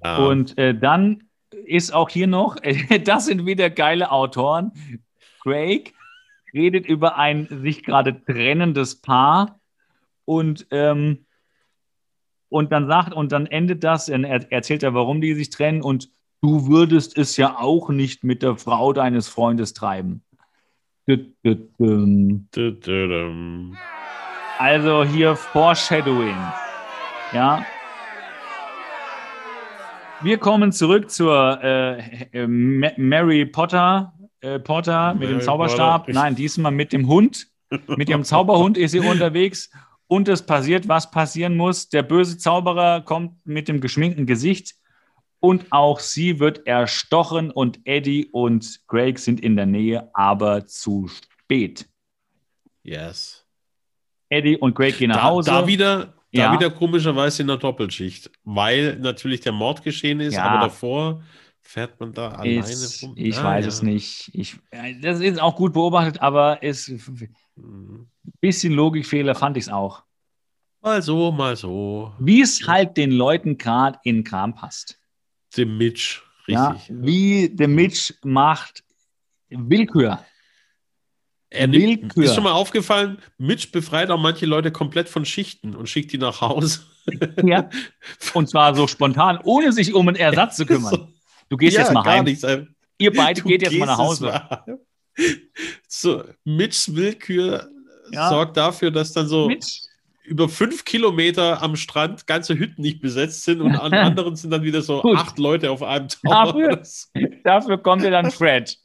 [0.02, 0.18] Ja.
[0.18, 1.24] Und äh, dann
[1.64, 2.56] ist auch hier noch,
[3.04, 4.72] das sind wieder geile Autoren.
[5.42, 5.94] Craig
[6.54, 9.60] redet über ein sich gerade trennendes Paar
[10.24, 11.26] und, ähm,
[12.48, 15.82] und dann sagt, und dann endet das, er er erzählt er, warum die sich trennen
[15.82, 16.10] und
[16.42, 20.22] du würdest es ja auch nicht mit der Frau deines Freundes treiben.
[24.58, 26.36] Also hier Foreshadowing.
[27.32, 27.64] Ja.
[30.20, 31.98] Wir kommen zurück zur äh,
[32.32, 36.06] äh, Ma- Mary Potter, äh, Potter mit dem Zauberstab.
[36.06, 36.18] Potter.
[36.18, 37.48] Nein, diesmal mit dem Hund.
[37.88, 39.70] Mit ihrem Zauberhund ist sie unterwegs.
[40.06, 41.88] Und es passiert, was passieren muss.
[41.88, 44.74] Der böse Zauberer kommt mit dem geschminkten Gesicht.
[45.42, 47.50] Und auch sie wird erstochen.
[47.50, 51.88] Und Eddie und Greg sind in der Nähe, aber zu spät.
[52.84, 53.44] Yes.
[54.28, 55.50] Eddie und Greg gehen nach Da, Hause.
[55.50, 56.52] da wieder, da Ja.
[56.52, 60.44] wieder komischerweise in der Doppelschicht, weil natürlich der Mord geschehen ist, Ja.
[60.44, 61.22] aber davor
[61.60, 63.14] fährt man da alleine ist, rum.
[63.16, 63.68] ich Ah, weiß ja.
[63.68, 64.30] es nicht.
[64.34, 64.56] Ich,
[65.00, 68.06] das ist auch gut beobachtet, aber ist ein Mhm.
[68.40, 70.02] bisschen Logikfehler fand ich es auch.
[70.80, 72.12] Mal so, mal so.
[72.18, 74.98] Wie es halt den Leuten gerade in Kram passt.
[75.56, 76.96] Dem Mitch, Ja, richtig.
[77.00, 78.82] wie der Mitch macht
[79.48, 80.24] Willkür.
[81.50, 82.24] Er nimmt, Willkür.
[82.24, 86.18] ist schon mal aufgefallen, Mitch befreit auch manche Leute komplett von Schichten und schickt die
[86.18, 86.80] nach Hause.
[87.44, 87.68] Ja.
[88.34, 91.12] Und zwar so spontan, ohne sich um einen Ersatz zu kümmern.
[91.48, 92.24] Du gehst Ja, jetzt mal heim.
[92.24, 92.40] nichts.
[92.42, 92.66] Du
[92.98, 94.26] Ihr beide geht jetzt mal nach Hause.
[94.26, 94.78] mal.
[95.88, 97.68] So, Mitchs Willkür
[98.12, 98.28] Ja.
[98.30, 99.80] sorgt dafür, dass dann so Mitch,
[100.24, 104.62] über fünf Kilometer am Strand ganze Hütten nicht besetzt sind und an anderen sind dann
[104.62, 105.16] wieder so Gut.
[105.18, 106.52] acht Leute auf einem Tower.
[106.52, 106.82] Dafür-
[107.44, 108.78] dafür kommt ja dann Fred,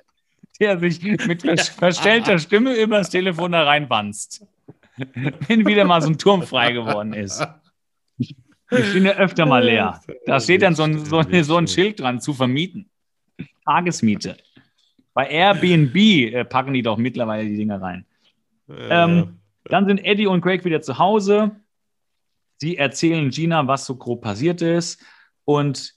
[0.60, 4.46] der sich mit vers- verstellter Stimme übers Telefon da reinwanzt.
[5.48, 7.46] Wenn wieder mal so ein Turm frei geworden ist.
[8.18, 8.36] Ich
[8.94, 10.02] bin ja öfter mal leer.
[10.26, 12.90] Da steht dann so ein, so, so ein Schild dran, zu vermieten.
[13.64, 14.38] Tagesmiete.
[15.14, 18.06] Bei Airbnb äh, packen die doch mittlerweile die Dinger rein.
[18.90, 19.37] Ähm,
[19.70, 21.52] Dann sind Eddie und Craig wieder zu Hause.
[22.58, 25.02] Sie erzählen Gina, was so grob passiert ist.
[25.46, 25.96] Und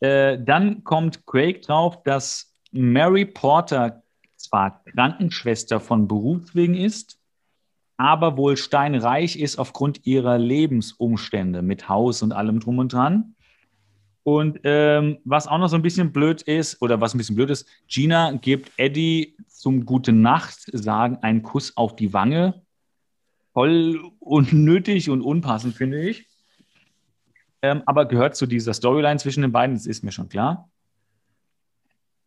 [0.00, 4.02] äh, dann kommt Craig drauf, dass Mary Porter
[4.36, 7.18] zwar Krankenschwester von Berufswegen ist,
[7.96, 13.34] aber wohl steinreich ist aufgrund ihrer Lebensumstände mit Haus und allem drum und dran.
[14.22, 17.48] Und ähm, was auch noch so ein bisschen blöd ist, oder was ein bisschen blöd
[17.48, 22.65] ist, Gina gibt Eddie zum Gute Nacht sagen einen Kuss auf die Wange.
[23.56, 26.26] Voll unnötig und unpassend, finde ich.
[27.62, 30.68] Ähm, aber gehört zu dieser Storyline zwischen den beiden, das ist mir schon klar.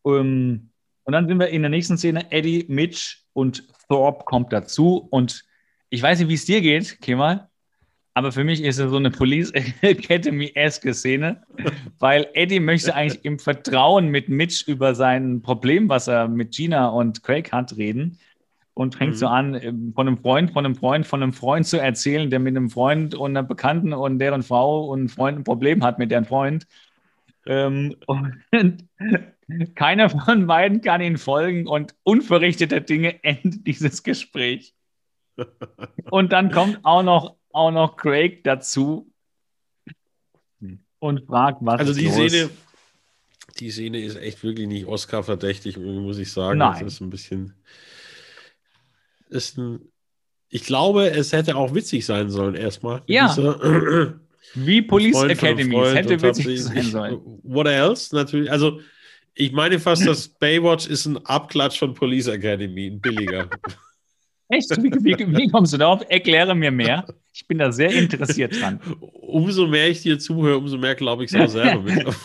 [0.04, 0.72] Ähm,
[1.04, 5.08] und dann sind wir in der nächsten Szene, Eddie, Mitch und Thorpe kommt dazu.
[5.12, 5.46] Und
[5.92, 7.48] ich weiß nicht, wie es dir geht, Kemal,
[8.15, 11.44] aber für mich ist es so eine Police Academy-eske Szene,
[12.00, 16.88] weil Eddie möchte eigentlich im Vertrauen mit Mitch über sein Problem, was er mit Gina
[16.88, 18.18] und Craig hat, reden
[18.80, 19.18] und fängt Mhm.
[19.18, 22.39] so an, ähm, von einem Freund, von einem Freund, von einem Freund zu erzählen, der
[22.39, 26.12] mit einem Freund und einer Bekannten und deren Frau und Freund ein Problem hat mit
[26.12, 26.65] deren Freund.
[27.46, 28.38] Ähm, und
[29.76, 34.74] keiner von beiden kann ihn folgen und unverrichteter Dinge endet dieses Gespräch.
[36.10, 39.12] Und dann kommt auch noch, auch noch Craig dazu
[41.00, 42.15] und fragt, was Also die los?
[42.15, 42.50] Szene,
[43.60, 46.60] die Szene ist echt wirklich nicht Oscar-verdächtig, muss ich sagen.
[46.60, 46.84] Nein.
[46.84, 47.54] Das ist ein bisschen.
[49.30, 49.80] Ist ein,
[50.50, 53.02] ich glaube, es hätte auch witzig sein sollen, erstmal.
[53.08, 53.28] Ja.
[53.28, 54.20] Dieser-
[54.56, 55.74] Wie Police Freund Academy.
[55.76, 57.20] Freund hätte witzig sein sollen.
[57.44, 58.15] What else?
[58.15, 58.52] Natürlich.
[58.52, 58.80] Also,
[59.36, 63.48] ich meine fast, dass Baywatch ist ein Abklatsch von Police Academy, ein billiger.
[64.52, 64.70] Echt?
[64.82, 66.02] Wie, wie, wie kommst du darauf?
[66.10, 67.06] Erkläre mir mehr.
[67.32, 68.80] Ich bin da sehr interessiert dran.
[69.00, 71.84] umso mehr ich dir zuhöre, umso mehr glaube ich es auch selber.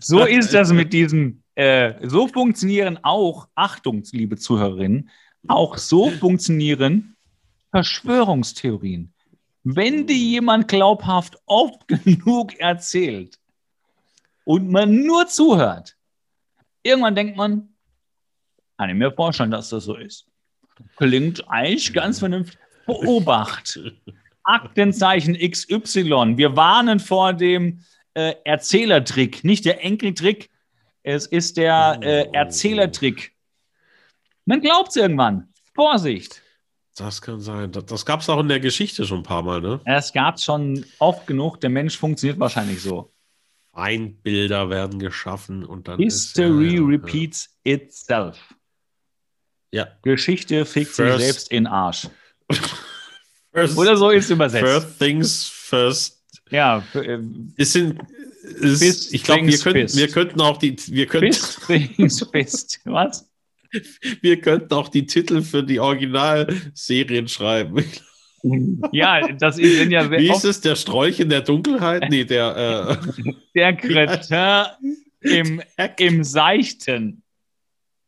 [0.00, 5.10] So ist das mit diesen, äh, so funktionieren auch, Achtung, liebe Zuhörerinnen,
[5.48, 7.16] auch so funktionieren
[7.70, 9.12] Verschwörungstheorien.
[9.64, 13.38] Wenn dir jemand glaubhaft oft genug erzählt
[14.44, 15.96] und man nur zuhört,
[16.82, 17.68] irgendwann denkt man,
[18.78, 20.26] kann ich mir vorstellen, dass das so ist.
[20.96, 22.58] Klingt eigentlich ganz vernünftig.
[22.86, 23.80] Beobacht.
[24.44, 26.36] Aktenzeichen XY.
[26.36, 27.80] Wir warnen vor dem
[28.14, 30.50] äh, Erzählertrick, nicht der Enkeltrick.
[31.02, 33.35] Es ist der äh, Erzählertrick.
[34.46, 35.48] Man glaubt es irgendwann.
[35.74, 36.40] Vorsicht.
[36.96, 37.72] Das kann sein.
[37.72, 39.80] Das, das gab es auch in der Geschichte schon ein paar Mal, ne?
[39.84, 41.60] Es gab schon oft genug.
[41.60, 43.12] Der Mensch funktioniert wahrscheinlich so.
[43.74, 48.38] Feindbilder werden geschaffen und dann History ist, ja, ja, repeats itself.
[49.72, 49.88] Ja.
[50.02, 52.08] Geschichte fickt sich selbst in Arsch.
[53.52, 54.66] First, Oder so ist übersetzt.
[54.66, 56.22] First things first.
[56.50, 56.84] Ja,
[57.56, 57.98] Es sind,
[58.62, 62.80] es, Fist ich glaube, wir, wir könnten auch die, wir könnten, Fist things fist.
[62.84, 63.28] Was?
[64.22, 67.84] wir könnten auch die Titel für die Originalserien schreiben.
[68.92, 70.60] Ja, das ist sind ja Wie ist es?
[70.60, 72.04] Der Strolch in der Dunkelheit?
[72.10, 72.96] Nee, der,
[73.26, 75.62] äh, der Kretin im,
[75.98, 77.24] im Seichten.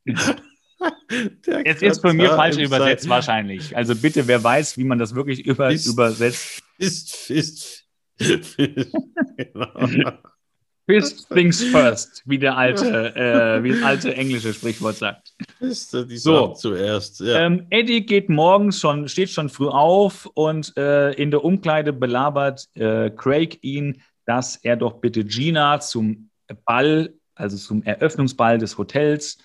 [0.06, 3.76] der Es ist von mir falsch übersetzt Seil- wahrscheinlich.
[3.76, 6.62] Also bitte, wer weiß, wie man das wirklich über, Ist- übersetzt.
[6.76, 7.84] Fist, Fist.
[9.36, 10.12] genau.
[10.88, 15.34] First things first, wie der alte, äh, wie das alte englische Sprichwort sagt.
[15.58, 16.46] Fist, die So.
[16.46, 16.52] so.
[16.54, 17.20] zuerst.
[17.20, 17.40] Ja.
[17.40, 22.68] Ähm, Eddie geht morgens schon, steht schon früh auf und äh, in der Umkleide belabert
[22.74, 26.30] äh, Craig ihn, dass er doch bitte Gina zum
[26.64, 29.36] Ball, also zum Eröffnungsball des Hotels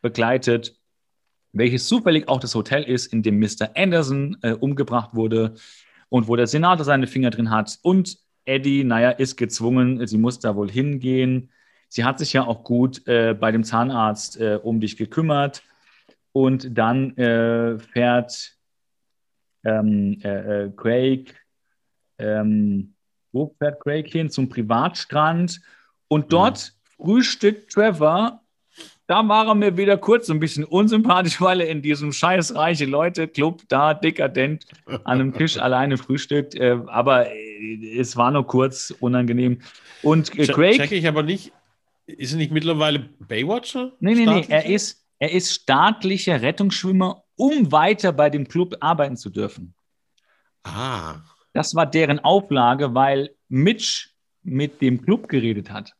[0.00, 0.76] begleitet,
[1.52, 3.70] welches zufällig auch das Hotel ist, in dem Mr.
[3.74, 5.54] Anderson äh, umgebracht wurde
[6.08, 7.78] und wo der Senator seine Finger drin hat.
[7.82, 11.50] Und Eddie, naja, ist gezwungen, sie muss da wohl hingehen.
[11.88, 15.62] Sie hat sich ja auch gut äh, bei dem Zahnarzt äh, um dich gekümmert.
[16.32, 18.56] Und dann äh, fährt
[19.64, 21.34] ähm, äh, äh, Craig,
[22.18, 22.94] ähm,
[23.32, 24.30] wo fährt Craig hin?
[24.30, 25.60] Zum Privatstrand.
[26.08, 28.40] Und dort frühstückt Trevor.
[29.06, 32.86] Da war er mir wieder kurz ein bisschen unsympathisch, weil er in diesem scheiß reiche
[32.86, 36.54] Leute-Club da dekadent an einem Tisch alleine frühstückt.
[36.54, 37.26] Äh, aber
[37.98, 39.60] es war nur kurz unangenehm.
[40.02, 40.76] Und äh, Craig.
[40.76, 41.52] Check ich aber nicht.
[42.06, 43.92] Ist er nicht mittlerweile Baywatcher?
[44.00, 49.16] Nee, nee, nee, er ist, er ist staatlicher Rettungsschwimmer, um weiter bei dem Club arbeiten
[49.16, 49.74] zu dürfen.
[50.64, 51.20] Ah.
[51.52, 54.10] Das war deren Auflage, weil Mitch
[54.42, 55.94] mit dem Club geredet hat.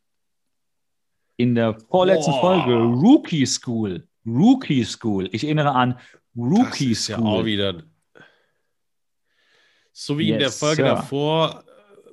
[1.37, 2.41] In der vorletzten Boah.
[2.41, 4.07] Folge Rookie School.
[4.27, 5.29] Rookie School.
[5.33, 5.99] Ich erinnere an
[6.37, 7.27] Rookie das ist ja School.
[7.29, 7.83] auch wieder.
[9.97, 10.83] So wie in der Yes, Folge Sir.
[10.83, 11.65] davor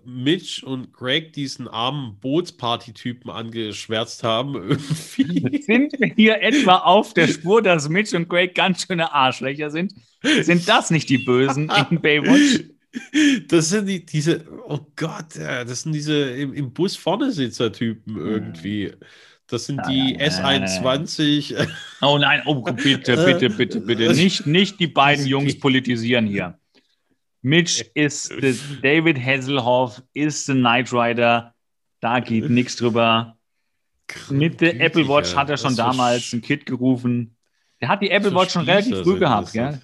[0.06, 4.54] Mitch und Greg diesen armen Bootsparty-Typen angeschwärzt haben.
[5.18, 5.62] Irgendwie.
[5.64, 9.94] Sind wir hier etwa auf der Spur, dass Mitch und Greg ganz schöne Arschlöcher sind?
[10.42, 12.66] Sind das nicht die Bösen in Baywatch?
[13.48, 18.92] Das sind die, diese, oh Gott, das sind diese im, im Bus vorne Sitzer-Typen irgendwie.
[19.48, 21.68] Das sind die Nein, nein, nein, S21.
[22.02, 24.14] Oh nein, oh bitte, bitte, bitte, bitte.
[24.14, 26.61] Nicht, nicht die beiden Jungs politisieren hier.
[27.42, 31.54] Mitch ist the David Hasselhoff, ist the Knight Rider.
[32.00, 33.36] Da geht nichts drüber.
[34.30, 37.36] Mit der Apple Watch hat er schon damals ein Kid gerufen.
[37.80, 39.82] Der hat die Apple Watch schon relativ früh gehabt, gell?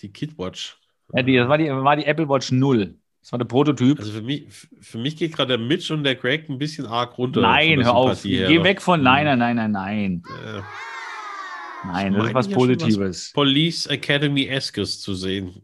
[0.00, 0.76] Die Kidwatch.
[1.14, 2.94] Ja, die, das war die, war die Apple Watch 0.
[3.22, 3.98] Das war der Prototyp.
[3.98, 4.46] Also für mich,
[4.80, 7.40] für mich geht gerade der Mitch und der Greg ein bisschen arg runter.
[7.40, 8.22] nein, hör auf.
[8.24, 8.48] Her.
[8.48, 9.02] Geh weg von.
[9.02, 10.22] Nein, nein, nein, nein, nein.
[10.44, 10.60] Äh,
[11.84, 13.32] Nein, das ist was schon was Positives.
[13.32, 15.62] Police Academy Eskes zu sehen.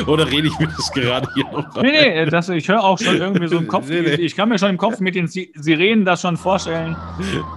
[0.06, 3.16] Oder rede ich mir das gerade hier noch Nee, nee, das, ich höre auch schon
[3.16, 3.88] irgendwie so im Kopf.
[3.88, 4.14] Nee, nee.
[4.14, 6.96] Ich kann mir schon im Kopf mit den Si- Sirenen das schon vorstellen,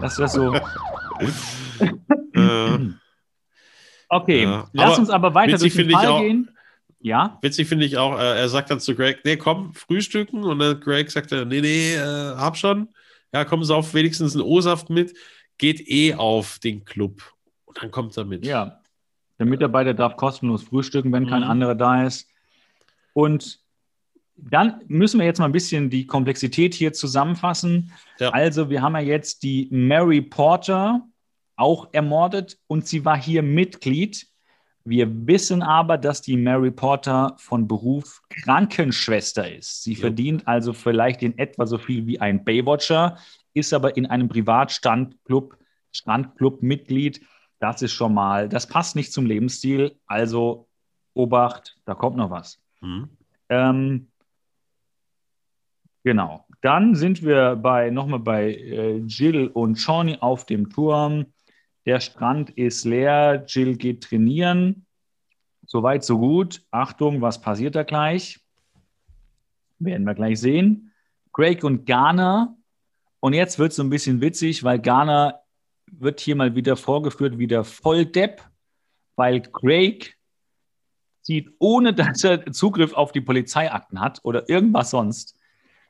[0.02, 0.54] dass das so.
[2.34, 2.78] Äh,
[4.10, 6.50] Okay, Ja, lass aber uns aber weiter durch den finde ich Fall auch- gehen.
[7.00, 10.44] Ja, witzig finde ich auch, äh, er sagt dann zu Greg, nee, komm, frühstücken.
[10.44, 12.00] Und dann Greg sagt, er, nee, nee, äh,
[12.36, 12.90] hab schon.
[13.34, 15.14] Ja, komm, sauf wenigstens einen O-Saft mit.
[15.58, 17.22] Geht eh auf den Club.
[17.66, 18.46] Und dann kommt er mit.
[18.46, 18.80] ja.
[19.40, 21.50] Der Mitarbeiter darf kostenlos frühstücken, wenn kein Mhm.
[21.50, 22.28] anderer da ist.
[23.14, 23.60] Und
[24.36, 27.92] dann müssen wir jetzt mal ein bisschen die Komplexität hier zusammenfassen.
[28.20, 28.30] Ja.
[28.30, 31.02] Also, wir haben ja jetzt die Mary Porter
[31.56, 34.28] auch ermordet und sie war hier Mitglied.
[34.86, 39.84] Wir wissen aber, dass die Mary Porter von Beruf Krankenschwester ist.
[39.84, 40.02] Sie Jo.
[40.02, 43.18] verdient also vielleicht in etwa so viel wie ein Baywatcher,
[43.54, 45.58] ist aber in einem Privatstandclub,
[45.92, 47.22] Strandclub Mitglied.
[47.60, 50.00] Das ist schon mal, das passt nicht zum Lebensstil.
[50.06, 50.68] Also
[51.14, 52.62] Obacht, da kommt noch was.
[52.82, 53.10] Hm.
[53.50, 54.08] Ähm,
[56.04, 56.46] genau.
[56.62, 61.28] Dann sind wir bei nochmal bei äh, Jill und Shawnee auf dem Turm.
[61.86, 63.46] Der Strand ist leer.
[63.48, 64.86] Jill geht trainieren.
[65.66, 66.64] Soweit, so gut.
[66.72, 68.40] Achtung, was passiert da gleich?
[69.80, 70.94] Werden wir gleich sehen.
[71.34, 72.56] Craig und Garner.
[73.20, 75.42] Und jetzt wird es so ein bisschen witzig, weil Garner
[75.92, 78.44] wird hier mal wieder vorgeführt wie der Volldepp,
[79.16, 80.16] weil Craig
[81.22, 85.36] zieht, ohne dass er Zugriff auf die Polizeiakten hat oder irgendwas sonst,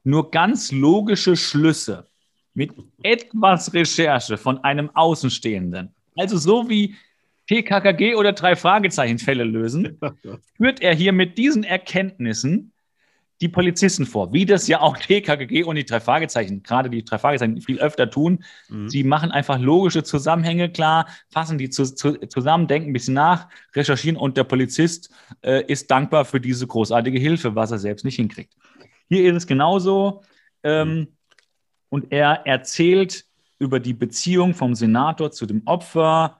[0.03, 2.07] nur ganz logische Schlüsse
[2.53, 2.71] mit
[3.03, 5.93] etwas Recherche von einem Außenstehenden.
[6.15, 6.95] Also so wie
[7.47, 9.99] TKKG oder drei Fragezeichen Fälle lösen,
[10.57, 12.71] führt er hier mit diesen Erkenntnissen
[13.41, 17.19] die Polizisten vor, wie das ja auch TKGG und die drei Fragezeichen, gerade die drei
[17.19, 18.43] Fragezeichen viel öfter tun.
[18.69, 18.89] Mhm.
[18.89, 23.47] Sie machen einfach logische Zusammenhänge klar, fassen die zu, zu, zusammen, denken ein bisschen nach,
[23.75, 25.11] recherchieren und der Polizist
[25.41, 28.53] äh, ist dankbar für diese großartige Hilfe, was er selbst nicht hinkriegt.
[29.07, 30.23] Hier ist es genauso.
[30.63, 31.09] Ähm,
[31.89, 33.25] und er erzählt
[33.59, 36.39] über die Beziehung vom Senator zu dem Opfer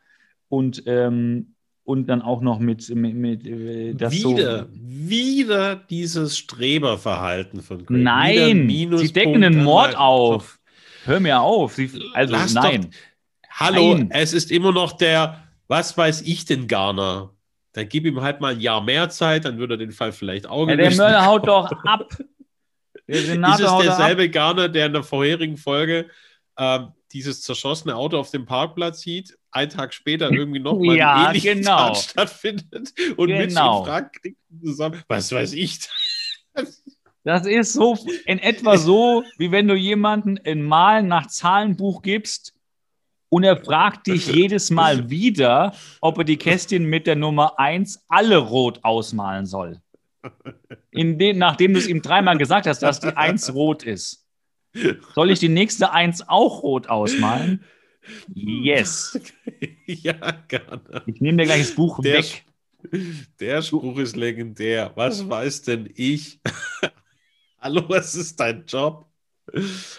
[0.49, 1.53] und, ähm,
[1.87, 4.69] und dann auch noch mit, mit, mit äh, das wieder, so.
[4.73, 7.87] wieder dieses Streberverhalten von.
[7.87, 8.67] Wieder Nein,
[8.97, 10.59] sie decken einen Mord auf.
[11.05, 11.75] Hör mir auf.
[11.75, 12.89] Sie, also Lass nein.
[13.49, 14.09] Hallo, Nein.
[14.11, 17.31] es ist immer noch der, was weiß ich denn, Garner.
[17.71, 20.45] Dann gib ihm halt mal ein Jahr mehr Zeit, dann würde er den Fall vielleicht
[20.45, 22.09] auch Ja, der Mörder haut doch ab.
[23.07, 23.83] Der Ist es doch ab.
[23.83, 26.07] derselbe Garner, der in der vorherigen Folge
[26.57, 31.55] ähm, dieses zerschossene Auto auf dem Parkplatz sieht, einen Tag später irgendwie nochmal Ja, ähnliche
[31.55, 31.87] genau.
[31.93, 33.81] Tat stattfindet und mit Genau.
[33.81, 35.79] ihm fragt, kriegt zusammen, was weiß ich.
[37.23, 42.53] Das ist so in etwa so, wie wenn du jemanden in Malen nach Zahlenbuch gibst
[43.29, 48.05] und er fragt dich jedes Mal wieder, ob er die Kästchen mit der Nummer 1
[48.07, 49.81] alle rot ausmalen soll.
[50.91, 54.25] In den, nachdem du es ihm dreimal gesagt hast, dass die 1 rot ist.
[55.13, 57.63] Soll ich die nächste 1 auch rot ausmalen?
[58.33, 59.19] Yes.
[59.85, 60.13] ja,
[60.47, 61.03] Garner.
[61.05, 62.45] Ich nehme dir gleich das Buch Der, weg.
[63.39, 64.91] der Spruch ist legendär.
[64.95, 66.39] Was weiß denn ich?
[67.59, 69.05] Hallo, was ist dein Job?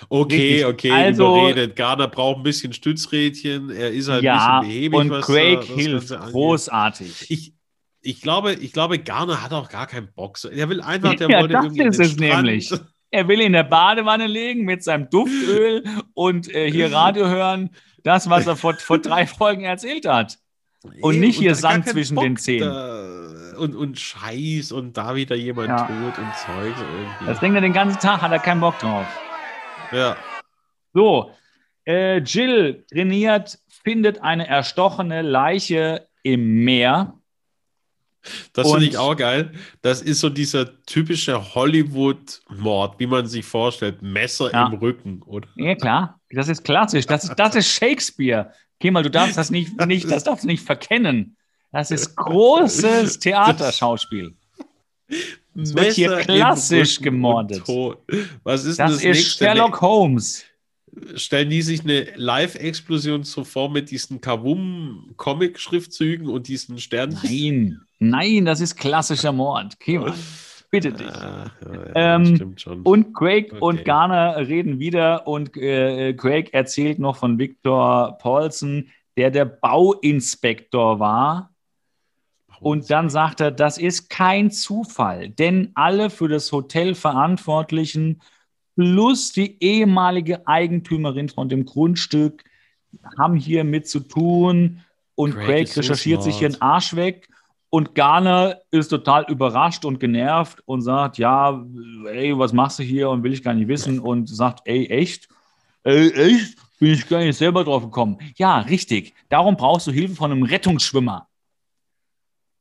[0.08, 1.74] Okay, okay, Also- überredet.
[1.76, 3.70] Garner braucht ein bisschen Stützrädchen.
[3.70, 7.30] Er ist halt Ja, ein bisschen behäbig, und was Craig da- hilft großartig.
[7.30, 7.54] Ich,
[8.02, 10.38] ich, glaube, ich glaube, Garner hat auch gar keinen Bock.
[10.44, 12.44] Er will einfach, der Ja, wollte das ist es Strand.
[12.44, 12.70] nämlich.
[13.10, 15.82] Er will in der Badewanne liegen mit seinem Duftöl
[16.14, 17.70] und äh, hier Radio hören.
[18.04, 20.38] Das, was er vor, vor drei Folgen erzählt hat.
[21.00, 22.68] Und Ey, nicht hier da gar Sand zwischen den Zähnen.
[22.70, 25.78] Da, und, und Scheiß und da wieder jemand Ja.
[25.86, 27.26] tot und Zeug irgendwie.
[27.26, 29.06] Das denkt er den ganzen Tag, hat er keinen Bock drauf.
[29.92, 30.16] ja.
[30.94, 31.32] So,
[31.86, 37.17] äh, Jill trainiert, findet eine erstochene Leiche im Meer.
[38.52, 39.52] Das finde ich auch geil.
[39.82, 44.02] Das ist so dieser typische Hollywood-Mord, wie man sich vorstellt.
[44.02, 44.66] Messer Ja.
[44.66, 45.48] im Rücken, oder?
[45.56, 47.06] Ja, klar, das ist klassisch.
[47.06, 48.52] Das ist, das ist Shakespeare.
[48.80, 51.36] Kemal, du darfst das nicht, nicht, das darfst nicht verkennen.
[51.72, 54.34] Das ist großes Theaterschauspiel.
[55.60, 57.62] Es wird hier Messer im klassisch Rücken gemordet.
[58.44, 59.44] Was ist Das das ist nächste?
[59.44, 60.44] Sherlock Holmes.
[61.16, 67.80] Stellen die sich eine Live-Explosion so vor mit diesen Kavum-Comic-Schriftzügen und diesen Sternchen?
[67.98, 69.78] Nein, nein, das ist klassischer Mord.
[69.80, 70.14] Kemal,
[70.70, 71.08] bitte dich.
[71.08, 72.82] Ah, ja, Ähm, stimmt schon.
[72.82, 73.60] Und Craig Okay.
[73.60, 81.00] und Garner reden wieder und äh, Craig erzählt noch von Victor Paulson, der der Bauinspektor
[81.00, 81.54] war.
[82.60, 88.20] Und dann sagt er, das ist kein Zufall, denn alle für das Hotel Verantwortlichen
[88.78, 92.44] plus die ehemalige Eigentümerin von dem Grundstück
[93.18, 94.82] haben hier mit zu tun.
[95.16, 96.52] Und Craig Craig, ist so recherchiert sich smart.
[96.52, 97.28] ihren Arsch weg.
[97.70, 101.60] Und Garner ist total überrascht und genervt und sagt, ja,
[102.06, 105.28] ey, was machst du hier und will ich gar nicht wissen und sagt, ey, echt?
[105.82, 106.56] Ey, echt?
[106.78, 108.18] Bin ich gar nicht selber drauf gekommen.
[108.36, 109.12] Ja, richtig.
[109.28, 111.27] Darum brauchst du Hilfe von einem Rettungsschwimmer.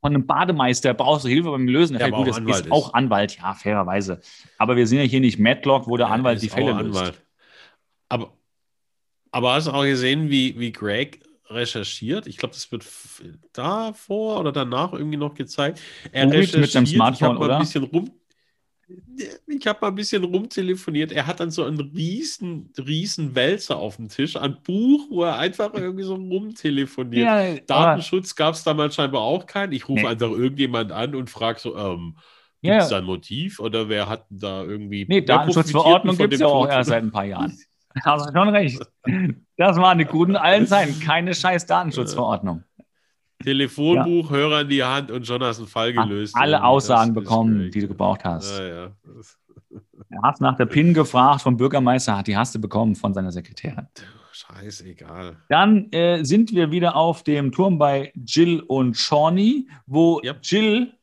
[0.02, 1.98] Von einem Bademeister brauchst du Hilfe beim Lösen.
[1.98, 2.72] Der Ja, gut, auch das Anwalt ist ist.
[2.72, 4.20] auch Anwalt, ja, fairerweise.
[4.58, 7.00] Aber wir sind ja hier nicht Matlock, wo der Ja, Anwalt die Fälle löst.
[7.00, 7.22] Anwalt.
[8.10, 8.34] Aber,
[9.32, 12.28] aber hast du auch gesehen, wie, wie Greg recherchiert?
[12.28, 12.86] Ich glaube, das wird
[13.54, 15.80] davor oder danach irgendwie noch gezeigt.
[16.12, 17.56] Er Wo geht's mit seinem recherchiert, ich Smartphone, mal oder?
[17.56, 18.12] ein bisschen rum.
[19.48, 21.12] Ich habe mal ein bisschen rumtelefoniert.
[21.12, 25.38] Er hat dann so einen riesen, riesen Wälzer auf dem Tisch, ein Buch, wo er
[25.38, 27.26] einfach irgendwie so rumtelefoniert.
[27.26, 29.74] Ja, Datenschutz gab es damals scheinbar auch keinen.
[29.74, 30.08] Ich rufe Nee.
[30.08, 32.16] einfach irgendjemand an und frage so, ähm,
[32.62, 32.74] Ja.
[32.74, 35.06] gibt es da ein Motiv oder wer hat da irgendwie.
[35.10, 37.58] nee, Datenschutzverordnung gibt es ja auch dem erst seit ein paar Jahren.
[38.04, 38.80] Hast du schon recht.
[39.58, 41.00] Das waren die guten alten Zeiten.
[41.00, 42.64] Keine scheiß Datenschutzverordnung.
[43.44, 46.36] Telefonbuch, Hörer in die Hand und schon hast du einen Fall gelöst.
[46.36, 46.66] Alle Irgendwie.
[46.68, 48.58] Aussagen bekommen, die du gebraucht hast.
[48.58, 48.92] Ja, ja.
[50.10, 53.32] Er hat nach der PIN gefragt vom Bürgermeister, hat die hast du bekommen von seiner
[53.32, 53.88] Sekretärin.
[54.32, 55.38] Scheißegal.
[55.50, 60.36] Dann äh, sind wir wieder auf dem Turm bei Jill und Shawnee, wo Ja.
[60.42, 60.94] Jill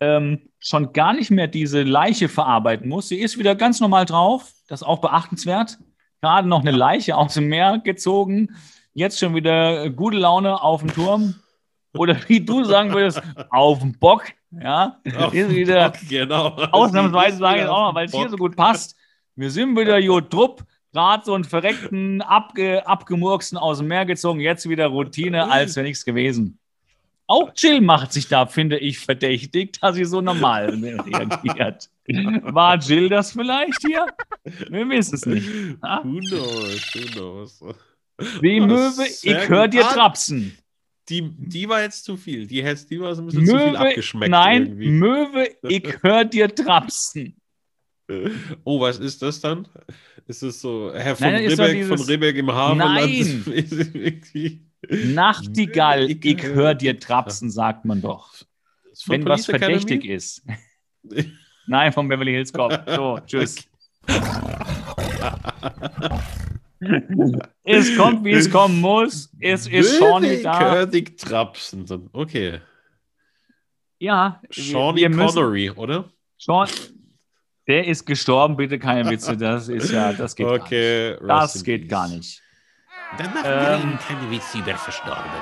[0.00, 3.08] ähm, schon gar nicht mehr diese Leiche verarbeiten muss.
[3.08, 4.52] Sie ist wieder ganz normal drauf.
[4.68, 5.78] Das ist auch beachtenswert.
[6.20, 8.54] Gerade noch eine Leiche aus dem Meer gezogen.
[8.96, 11.34] Jetzt schon wieder gute Laune auf dem Turm.
[11.92, 13.20] Oder wie du sagen würdest,
[13.50, 14.24] auf dem Bock.
[14.50, 16.46] Ja, Auf ist wieder Bock, genau.
[16.72, 18.96] ausnahmsweise sage ich auch mal, weil es hier so gut passt.
[19.34, 24.40] Wir sind wieder gut Trupp, gerade so einen verreckten, abge, abgemurksten aus dem Meer gezogen,
[24.40, 26.58] jetzt wieder Routine, als wäre nichts gewesen.
[27.26, 30.70] Auch Jill macht sich da, finde ich, verdächtig, dass sie so normal
[31.06, 31.90] reagiert.
[32.44, 34.06] War Jill das vielleicht hier?
[34.70, 35.46] Wir wissen es nicht.
[35.82, 37.62] Who knows, who knows.
[38.42, 40.56] Die Ah, Möwe, ich höre dir Ah, trapsen.
[41.08, 42.46] Die, die war jetzt zu viel.
[42.46, 44.30] Die, die war so ein bisschen zu viel Möwe, abgeschmeckt.
[44.30, 44.88] nein, irgendwie.
[44.90, 47.36] Möwe, ich höre dir trapsen.
[48.62, 49.66] Oh, was ist das dann?
[50.28, 53.44] Ist es so Herr von Nein, Ribbeck dieses- von Ribbeck im Havelland?
[54.88, 55.12] Nein.
[55.12, 58.32] Nachtigall, Ich ich hör höre dir trapsen, sagt man doch.
[59.06, 59.80] Wenn was Police Academy?
[59.80, 60.42] verdächtig ist.
[61.66, 62.80] Nein, vom Beverly Hills Cop.
[62.86, 63.56] So, tschüss.
[67.64, 69.32] Es kommt, wie es kommen muss.
[69.40, 70.58] Es ist Shawnee da.
[70.58, 71.86] Curdig Trapsen.
[72.12, 72.60] Okay.
[73.98, 76.10] Ja, wir- Shawnee wir müssen- Connery, oder?
[76.38, 76.68] Sean,
[77.66, 79.36] der ist gestorben, bitte keine Witze.
[79.36, 81.16] Das ist ja, das geht Okay.
[81.16, 81.30] gar nicht.
[81.30, 81.90] Das geht peace.
[81.90, 82.42] gar nicht.
[83.18, 85.34] Dann machen Ähm, wir eben keine Witze über Verstorbene.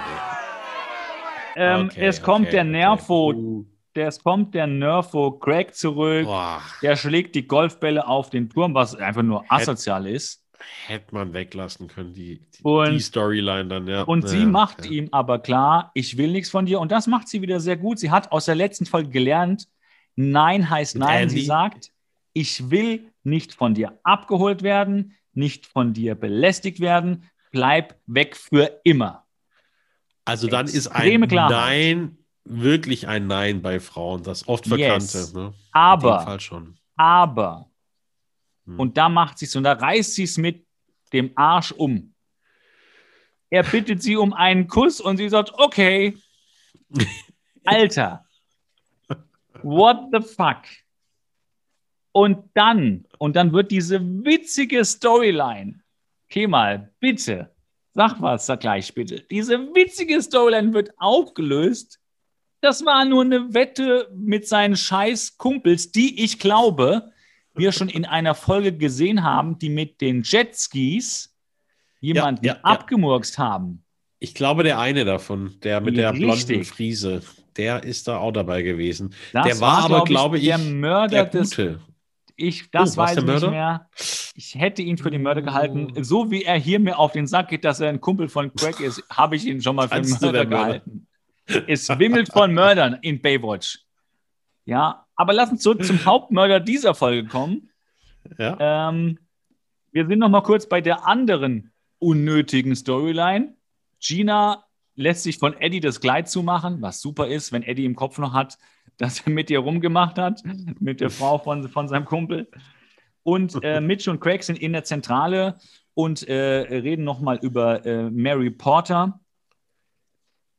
[1.57, 2.64] Ähm, Okay, es kommt okay, der.
[2.64, 3.64] Nervo, Uh,
[3.95, 6.24] es kommt der Nervo Craig zurück.
[6.26, 10.43] Boah, Der schlägt die Golfbälle auf den Turm, was einfach nur asozial ist.
[10.86, 14.02] Hätte man weglassen können, die, die, Und- die Storyline dann, ja.
[14.02, 14.90] Und sie Ja, macht ja.
[14.90, 16.80] ihm aber klar, ich will nichts von dir.
[16.80, 17.98] Und das macht sie wieder sehr gut.
[17.98, 19.68] Sie hat aus der letzten Folge gelernt,
[20.16, 21.24] Nein heißt Nein.
[21.24, 21.40] Andy?
[21.40, 21.90] Sie sagt,
[22.32, 27.28] ich will nicht von dir abgeholt werden, nicht von dir belästigt werden.
[27.50, 29.24] Bleib weg für immer.
[30.24, 31.50] Also dann ist Extreme ein Klarheit.
[31.96, 35.18] Nein wirklich ein Nein bei Frauen, das oft verkannte.
[35.18, 35.32] Yes.
[35.34, 35.40] Ne?
[35.46, 36.76] In dem Aber, Fall schon.
[36.96, 37.70] aber,
[38.66, 38.80] Hm.
[38.80, 40.66] und da macht sie es und da reißt sie es mit
[41.12, 42.14] dem Arsch um.
[43.50, 46.16] Er bittet sie um einen Kuss und sie sagt, okay.
[47.64, 48.24] Alter,
[49.62, 50.62] what the fuck?
[52.12, 55.80] Und dann, und dann wird diese witzige Storyline,
[56.26, 57.54] okay mal, bitte,
[57.92, 59.20] sag was da gleich bitte.
[59.30, 62.00] Diese witzige Storyline wird aufgelöst.
[62.60, 67.12] Das war nur eine Wette mit seinen scheiß Kumpels, die ich glaube,
[67.55, 71.34] wir schon in einer Folge gesehen haben, die mit den Jetskis
[72.00, 72.61] jemanden ja, ja.
[72.62, 73.84] abgemurkst haben.
[74.18, 76.68] Ich glaube, der eine davon, der mit der blonden Richtig.
[76.68, 77.22] Friese,
[77.57, 79.14] der ist da auch dabei gewesen.
[79.32, 81.80] Das der war, aber, glaube ich, der Mörder der des Gute.
[82.36, 83.88] Ich, das Oh, weiß ich nicht mehr.
[84.34, 85.92] Ich hätte ihn für den Mörder gehalten.
[85.96, 86.02] Oh.
[86.02, 88.80] So wie er hier mir auf den Sack geht, dass er ein Kumpel von Craig
[88.80, 90.64] ist, habe ich ihn schon mal für den Mörder der Mörder?
[90.64, 91.07] gehalten.
[91.68, 93.80] Es wimmelt von Mördern in Baywatch.
[94.64, 97.70] Ja, aber lass uns zurück zum Hauptmörder dieser Folge kommen.
[98.38, 98.88] Ja?
[98.88, 99.18] Ähm,
[99.92, 103.54] wir sind noch mal kurz bei der anderen unnötigen Storyline.
[104.00, 104.64] Gina
[104.96, 108.32] lässt sich von Eddie das Kleid zumachen, was super ist, wenn Eddie im Kopf noch
[108.32, 108.58] hat,
[108.96, 110.42] dass er mit ihr rumgemacht hat,
[110.80, 112.48] mit der Frau von, von seinem Kumpel.
[113.22, 115.58] Und äh, Mitch und Craig sind in der Zentrale
[115.94, 119.20] und äh, reden noch mal über äh, Mary Porter.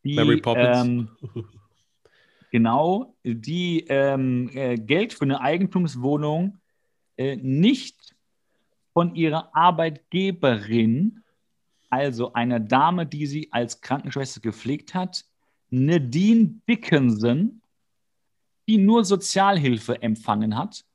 [0.04, 0.86] Die, Mary Poppins.
[0.86, 1.10] Ähm,
[2.56, 6.58] genau, die ähm, äh, Geld für eine Eigentumswohnung
[7.18, 8.16] äh, nicht
[8.94, 11.22] von ihrer Arbeitgeberin,
[11.90, 15.26] also einer Dame, die sie als Krankenschwester gepflegt hat,
[15.70, 17.62] Nadine Dickinson,
[18.70, 20.86] die nur Sozialhilfe empfangen hat.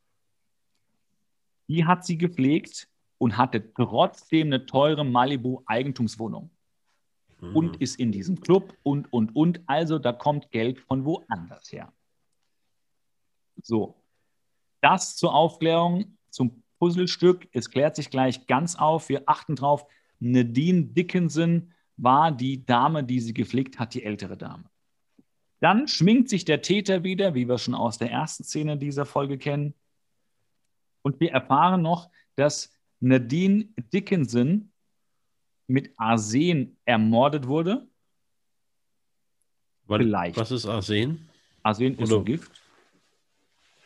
[1.69, 2.89] Die hat sie gepflegt
[3.19, 6.49] und hatte trotzdem eine teure Malibu-Eigentumswohnung
[7.41, 7.57] Mhm.
[7.57, 9.61] und ist in diesem Club und, und, und.
[9.67, 11.93] Also da kommt Geld von woanders her.
[13.63, 14.03] So,
[14.81, 17.49] das zur Aufklärung, zum Puzzlestück.
[17.53, 19.09] Es klärt sich gleich ganz auf.
[19.09, 19.85] Wir achten drauf.
[20.19, 24.65] Nadine Dickinson war die Dame, die sie gepflegt hat, die ältere Dame.
[25.61, 29.37] Dann schminkt sich der Täter wieder, wie wir schon aus der ersten Szene dieser Folge
[29.37, 29.75] kennen.
[31.03, 34.73] Und wir erfahren noch, dass Nadine Dickinson
[35.71, 37.87] mit Arsen ermordet wurde.
[39.87, 40.37] Wann- vielleicht.
[40.37, 41.29] Was ist Arsen?
[41.63, 42.51] Arsen ist Oder- ein Gift.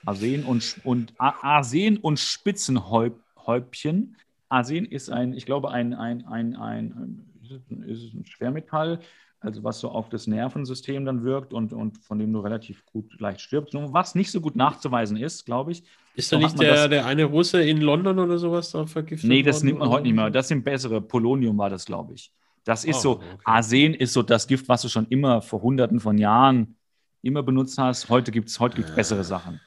[0.07, 4.16] Arsen und, und Arsen und Spitzenhäubchen.
[4.49, 8.12] Arsen ist ein, ich glaube, ein, ein, ein, ein, ein, ist es ein- ist es
[8.14, 9.01] ein Schwermetall,
[9.45, 13.20] also was so auf das Nervensystem dann wirkt und, und von dem du relativ gut
[13.20, 13.74] leicht stirbst.
[13.74, 15.82] Nur Was nicht so gut nachzuweisen ist, glaube ich.
[16.16, 19.42] Ist da nicht der, das- der eine Russe in London oder sowas da vergiftet Nee,
[19.42, 20.30] das worden nimmt man heute nicht mehr.
[20.30, 21.01] Das sind bessere.
[21.01, 22.32] Polonium war das, glaube ich.
[22.64, 23.24] Das ist Ah, so, okay.
[23.45, 26.76] Arsen ist so das Gift, was du schon immer vor hunderten von Jahren
[27.20, 28.09] immer benutzt hast.
[28.09, 28.97] Heute gibt es heute gibt's Ah.
[28.97, 29.61] bessere Sachen.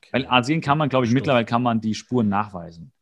[0.00, 0.08] Okay.
[0.12, 1.14] Weil Arsen kann man, glaube ich, Stoff.
[1.20, 2.92] mittlerweile kann man die Spuren nachweisen.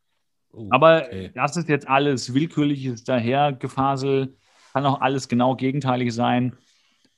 [0.52, 1.30] Oh, Aber okay.
[1.34, 4.36] das ist jetzt alles willkürliches Dahergefasel.
[4.74, 6.56] Kann auch alles genau gegenteilig sein.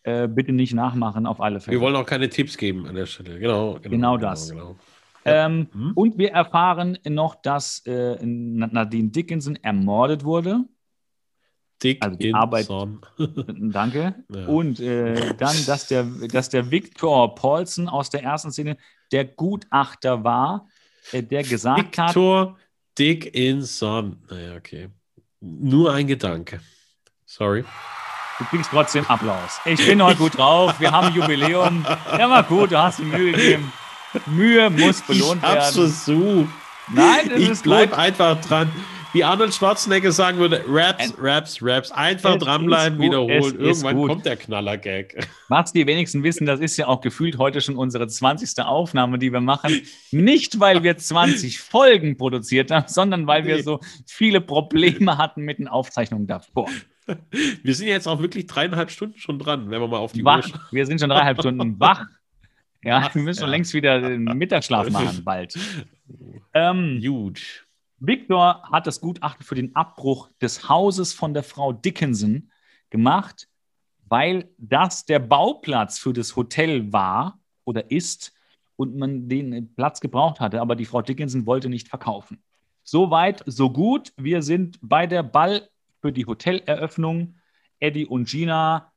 [0.02, 1.76] Äh, bitte nicht nachmachen, auf alle Fälle.
[1.76, 3.38] Wir wollen auch keine Tipps geben an der Stelle.
[3.40, 4.50] Genau, genau, Genau das.
[4.50, 4.76] Genau.
[5.24, 5.92] Ähm, Hm?
[5.94, 10.64] Und wir erfahren noch, dass äh, Nadine Dickinson ermordet wurde.
[11.82, 12.68] Dick Also die in Arbeit-.
[13.48, 14.14] Danke.
[14.32, 14.46] Ja.
[14.46, 18.76] Und äh, dann, dass der, dass der Victor Paulsen aus der ersten Szene
[19.10, 20.68] der Gutachter war,
[21.10, 22.56] äh, der gesagt hat, Victor
[22.98, 24.22] Dick in Son.
[24.30, 24.88] Naja, okay.
[25.40, 26.60] Nur ein Gedanke.
[27.26, 27.64] Sorry.
[28.38, 29.60] du kriegst trotzdem Applaus.
[29.64, 31.84] Ich bin heute gut drauf, wir haben Jubiläum.
[32.18, 33.72] Ja, war gut, du hast dir Mühe gegeben.
[34.26, 35.92] Mühe muss belohnt ich hab's werden.
[35.92, 36.48] versucht.
[36.92, 37.98] Nein, das Ich ist bleib gut.
[37.98, 38.70] einfach dran.
[39.12, 41.90] Wie Arnold Schwarzenegger sagen würde, Raps, Raps, Raps.
[41.90, 43.58] Einfach Es dranbleiben, gut, wiederholen.
[43.58, 44.10] Irgendwann gut.
[44.10, 45.26] kommt der Knaller-Gag.
[45.48, 48.62] Was die wenigsten wissen, das ist ja auch gefühlt heute schon unsere 20.
[48.62, 49.80] Aufnahme, die wir machen.
[50.10, 55.58] Nicht, weil wir 20 Folgen produziert haben, sondern weil wir so viele Probleme hatten mit
[55.60, 56.68] den Aufzeichnungen davor.
[57.62, 60.26] Wir sind jetzt auch wirklich dreieinhalb Stunden schon dran, wenn wir mal auf die Uhr
[60.26, 60.46] Wach.
[60.46, 60.60] schauen.
[60.70, 62.06] Wir sind schon dreieinhalb Stunden wach.
[62.82, 63.52] Ja, Wach, wir müssen schon ja.
[63.52, 65.58] längst wieder den Mittagsschlaf machen, bald.
[66.54, 67.64] Ähm, Huge.
[67.98, 72.50] Victor hat das Gutachten für den Abbruch des Hauses von der Frau Dickinson
[72.90, 73.48] gemacht,
[74.08, 78.32] weil das der Bauplatz für das Hotel war oder ist
[78.76, 82.42] und man den Platz gebraucht hatte, aber die Frau Dickinson wollte nicht verkaufen.
[82.84, 84.12] So weit, so gut.
[84.16, 85.68] Wir sind bei der Ball
[86.06, 87.34] für die Hoteleröffnung.
[87.80, 88.92] Eddie und Gina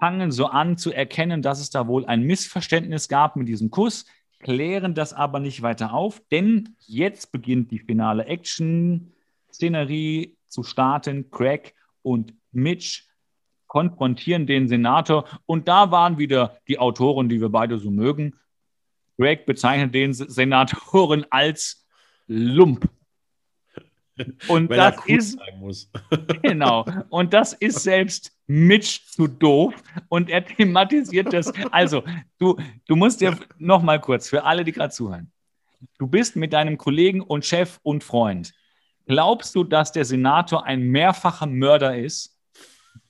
[0.00, 4.06] fangen so an zu erkennen, dass es da wohl ein Missverständnis gab mit diesem Kuss,
[4.40, 11.30] klären das aber nicht weiter auf, denn jetzt beginnt die finale Action-Szenerie zu starten.
[11.30, 13.02] Craig und Mitch
[13.66, 18.34] konfrontieren den Senator und da waren wieder die Autoren, die wir beide so mögen.
[19.18, 21.86] Craig bezeichnet den Senatoren als
[22.26, 22.88] Lump.
[24.48, 25.90] Und Weil das cool ist sein muss.
[26.42, 26.84] Genau.
[27.10, 29.74] Und das ist selbst Mitch zu doof.
[30.08, 31.52] Und er thematisiert das.
[31.70, 32.02] Also,
[32.38, 32.56] du,
[32.86, 35.30] du musst dir noch mal kurz für alle, die gerade zuhören.
[35.98, 38.54] Du bist mit deinem Kollegen und Chef und Freund.
[39.06, 42.36] Glaubst du, dass der Senator ein mehrfacher Mörder ist?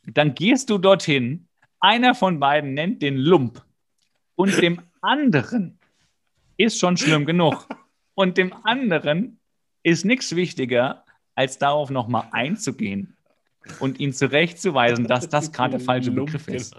[0.05, 1.49] Dann gehst du dorthin.
[1.81, 3.65] Einer von beiden nennt den Lump.
[4.35, 5.79] Und dem anderen
[6.57, 7.67] ist schon schlimm genug.
[8.15, 9.39] Und dem anderen
[9.87, 11.05] ist nichts wichtiger,
[11.37, 13.17] als darauf nochmal einzugehen
[13.79, 16.75] und ihn zurechtzuweisen, dass das gerade der falsche Begriff ist.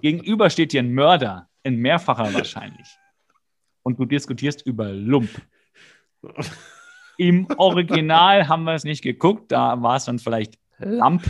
[0.00, 2.86] Gegenüber steht dir ein Mörder, ein Mehrfacher wahrscheinlich.
[3.82, 5.28] Und du diskutierst über Lump.
[7.18, 11.24] Im Original haben wir es nicht geguckt, da war es dann vielleicht Lamp.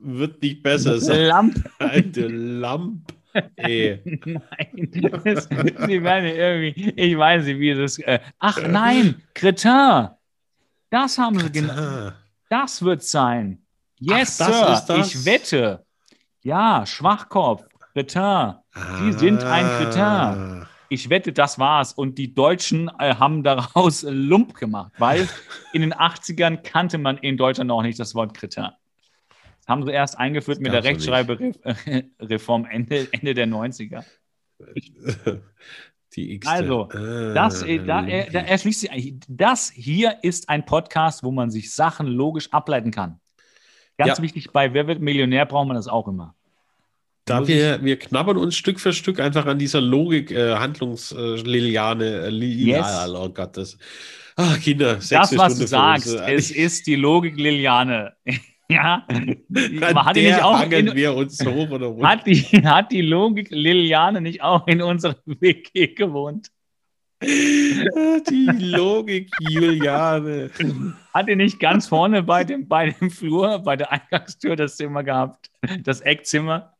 [0.00, 1.26] Wird nicht besser sein.
[1.26, 1.70] Lamp.
[1.78, 3.12] Alte Lamp.
[3.56, 4.00] Ey.
[4.24, 4.90] Nein.
[5.24, 7.98] Das, sie werden irgendwie, ich weiß nicht, wie das.
[7.98, 10.08] Äh, ach nein, Cretin.
[10.90, 11.72] Das haben sie genau.
[11.72, 12.14] Ah.
[12.48, 13.62] Das wird sein.
[13.98, 14.98] Yes, Ach, das Sir.
[14.98, 15.84] Ich wette.
[16.42, 18.54] Ja, Schwachkopf, Cretin.
[18.98, 20.02] Sie sind ein Cretin.
[20.02, 20.66] Ah.
[20.88, 21.92] Ich wette, das war's.
[21.92, 25.28] Und die Deutschen äh, haben daraus Lump gemacht, weil
[25.72, 28.70] in den 80ern kannte man in Deutschland noch nicht das Wort Cretin.
[29.70, 34.04] Haben sie erst eingeführt Das mit der Rechtschreibereform Ende, Ende der 90er.
[36.16, 36.46] Die X.
[36.48, 41.52] Also, Das, äh, da, äh, da erschließt sich das hier ist ein Podcast, wo man
[41.52, 43.20] sich Sachen logisch ableiten kann.
[43.96, 44.22] Ganz Ja.
[44.24, 46.34] wichtig, bei Wer wird Millionär braucht man das auch immer.
[47.26, 52.30] Da wir, wir knabbern uns Stück für Stück einfach an dieser Logik, äh, Handlungsliliane, äh,
[52.30, 52.86] Yes.
[52.88, 53.78] ja, oh Gott, das.
[54.34, 58.16] Ach, Kinder, Das, was Stunde du sagst, äh, es ist die Logik Liliane.
[58.70, 62.08] Ja, an man hat die nicht auch in, wir uns hoch oder runter.
[62.08, 66.50] hat die, hat die Logik Liliane nicht auch in unserer WG gewohnt?
[67.22, 70.50] Die Logik, Juliane.
[71.12, 75.04] Hat die nicht ganz vorne bei dem, bei dem Flur, bei der Eingangstür das Zimmer
[75.04, 75.50] gehabt?
[75.82, 76.74] Das Eckzimmer?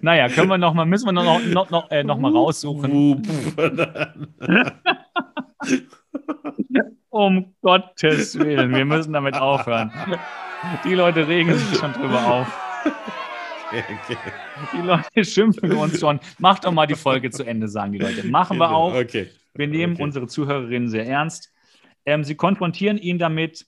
[0.00, 3.22] Naja, können wir noch mal, müssen wir noch, noch, noch, äh, noch mal raussuchen.
[7.10, 9.90] Um Gottes Willen, wir müssen damit aufhören.
[10.84, 12.46] Die Leute regen sich schon drüber auf.
[13.68, 14.16] Okay.
[14.72, 16.20] Die Leute schimpfen uns schon.
[16.38, 18.26] Macht doch mal die Folge zu Ende, sagen die Leute.
[18.26, 18.94] Machen wir auch.
[18.94, 19.28] Okay.
[19.54, 21.52] Wir nehmen unsere Zuhörerinnen sehr ernst.
[22.04, 23.66] Ähm, sie konfrontieren ihn damit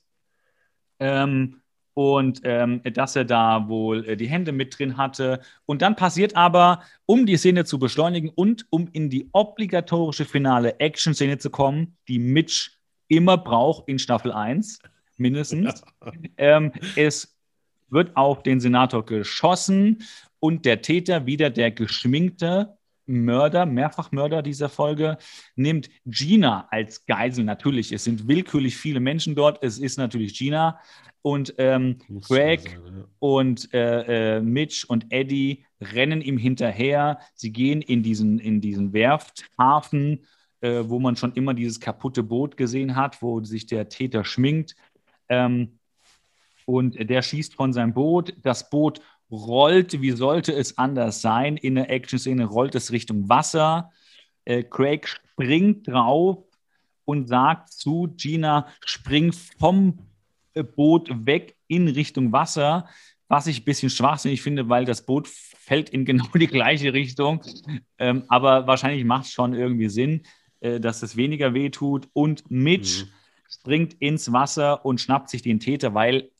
[0.99, 1.61] ähm,
[1.93, 5.41] und ähm, dass er da wohl äh, die Hände mit drin hatte.
[5.65, 10.79] Und dann passiert aber, um die Szene zu beschleunigen und um in die obligatorische finale
[10.79, 12.71] Action-Szene zu kommen, die Mitch
[13.07, 14.79] immer braucht in Staffel 1,
[15.17, 15.83] mindestens.
[16.37, 17.37] Ähm, es
[17.89, 20.03] wird auf den Senator geschossen
[20.39, 22.77] und der Täter, wieder der geschminkte
[23.09, 25.17] Mörder, Mehrfachmörder dieser Folge,
[25.55, 27.43] nimmt Gina als Geisel.
[27.43, 29.61] Natürlich, es sind willkürlich viele Menschen dort.
[29.63, 30.79] Es ist natürlich Gina
[31.21, 33.05] und ähm, schon sagen, ja.
[33.19, 37.19] und äh, äh, Mitch und Eddie rennen ihm hinterher.
[37.33, 40.25] Sie gehen in diesen, in diesen Werfthafen,
[40.61, 44.75] äh, wo man schon immer dieses kaputte Boot gesehen hat, wo sich der Täter schminkt.
[45.27, 45.79] Ähm,
[46.65, 48.35] und der schießt von seinem Boot.
[48.43, 49.01] Das Boot
[49.31, 51.57] rollt, wie sollte es anders sein?
[51.57, 53.91] In der Action-Szene rollt es Richtung Wasser.
[54.45, 56.43] Äh, Craig springt drauf
[57.05, 59.99] und sagt zu Gina, spring vom
[60.53, 62.87] äh, Boot weg in Richtung Wasser,
[63.27, 67.41] was ich ein bisschen schwachsinnig finde, weil das Boot fällt in genau die gleiche Richtung.
[67.97, 70.23] Ähm, aber wahrscheinlich macht es schon irgendwie Sinn,
[70.59, 72.09] äh, dass es weniger weh tut.
[72.13, 73.09] Und Mitch mhm.
[73.49, 76.31] springt ins Wasser und schnappt sich den Täter, weil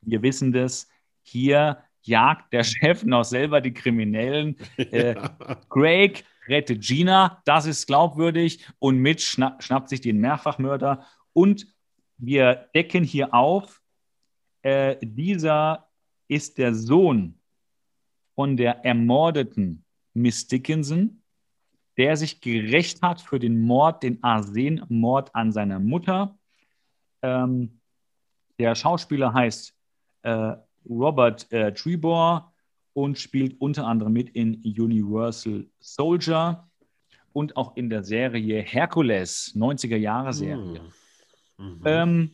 [0.00, 0.88] wir wissen das,
[1.22, 4.56] hier jagt der Chef noch selber die Kriminellen.
[4.76, 5.14] Äh,
[5.68, 8.66] Greg rettet Gina, das ist glaubwürdig.
[8.78, 11.06] Und Mitch schna schnappt sich den Mehrfachmörder.
[11.32, 11.66] Und
[12.18, 13.80] wir decken hier auf,
[14.62, 15.88] äh, dieser
[16.28, 17.38] ist der Sohn
[18.34, 19.84] von der ermordeten
[20.14, 21.22] Miss Dickinson,
[21.96, 26.38] der sich gerecht hat für den Mord, den Arsen-Mord an seiner Mutter.
[27.22, 27.80] Ähm,
[28.58, 29.74] der Schauspieler heißt
[30.22, 30.56] äh,
[30.88, 32.52] Robert äh, Trebor
[32.92, 36.68] und spielt unter anderem mit in Universal Soldier
[37.32, 40.80] und auch in der Serie Hercules, 90er Jahre Serie.
[41.58, 41.82] Mhm.
[41.84, 42.30] Ähm,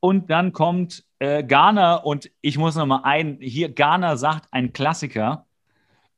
[0.00, 4.72] und dann kommt äh, Ghana und ich muss noch mal ein, hier Ghana sagt ein
[4.72, 5.46] Klassiker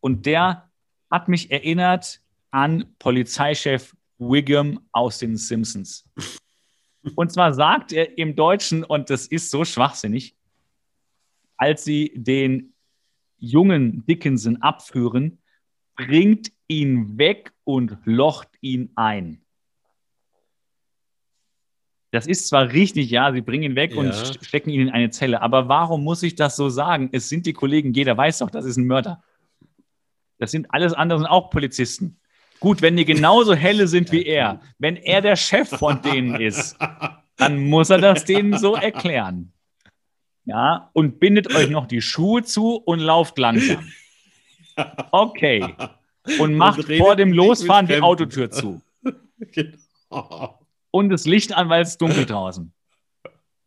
[0.01, 0.71] und der
[1.11, 2.21] hat mich erinnert
[2.51, 6.09] an Polizeichef Wiggum aus den Simpsons.
[7.17, 10.35] Und zwar sagt er im Deutschen, und das ist so schwachsinnig,
[11.57, 12.75] als sie den
[13.39, 15.43] jungen Dickinson abführen,
[15.97, 19.45] bringt ihn weg und locht ihn ein.
[22.11, 23.99] Das ist zwar richtig, ja, sie bringen ihn weg ja.
[23.99, 27.09] und stecken ihn in eine Zelle, aber warum muss ich das so sagen?
[27.13, 29.23] Es sind die Kollegen, jeder weiß doch, das ist ein Mörder.
[30.39, 32.21] Das sind alles andere, sind auch Polizisten.
[32.61, 36.79] Gut, wenn die genauso helle sind wie er, wenn er der Chef von denen ist,
[37.37, 39.54] dann muss er das denen so erklären.
[40.45, 43.89] Ja, und bindet euch noch die Schuhe zu und lauft langsam.
[45.13, 45.73] Okay.
[46.41, 48.83] Und macht und vor dem Losfahren die Autotür zu.
[49.53, 50.59] Genau
[50.95, 52.73] und das Licht an, weil es dunkel draußen.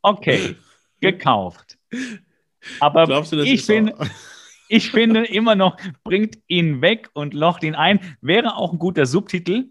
[0.01, 0.55] Okay,
[1.01, 1.77] gekauft.
[2.79, 3.93] Aber du, ich, finde,
[4.69, 5.75] ich finde immer noch,
[6.05, 7.99] bringt ihn weg und locht ihn ein.
[8.21, 9.65] Wäre auch ein guter Subtitel.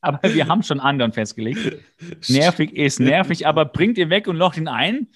[0.00, 1.78] Aber wir haben schon anderen festgelegt.
[2.26, 5.06] Nervig ist nervig, aber bringt ihn weg und locht ihn ein.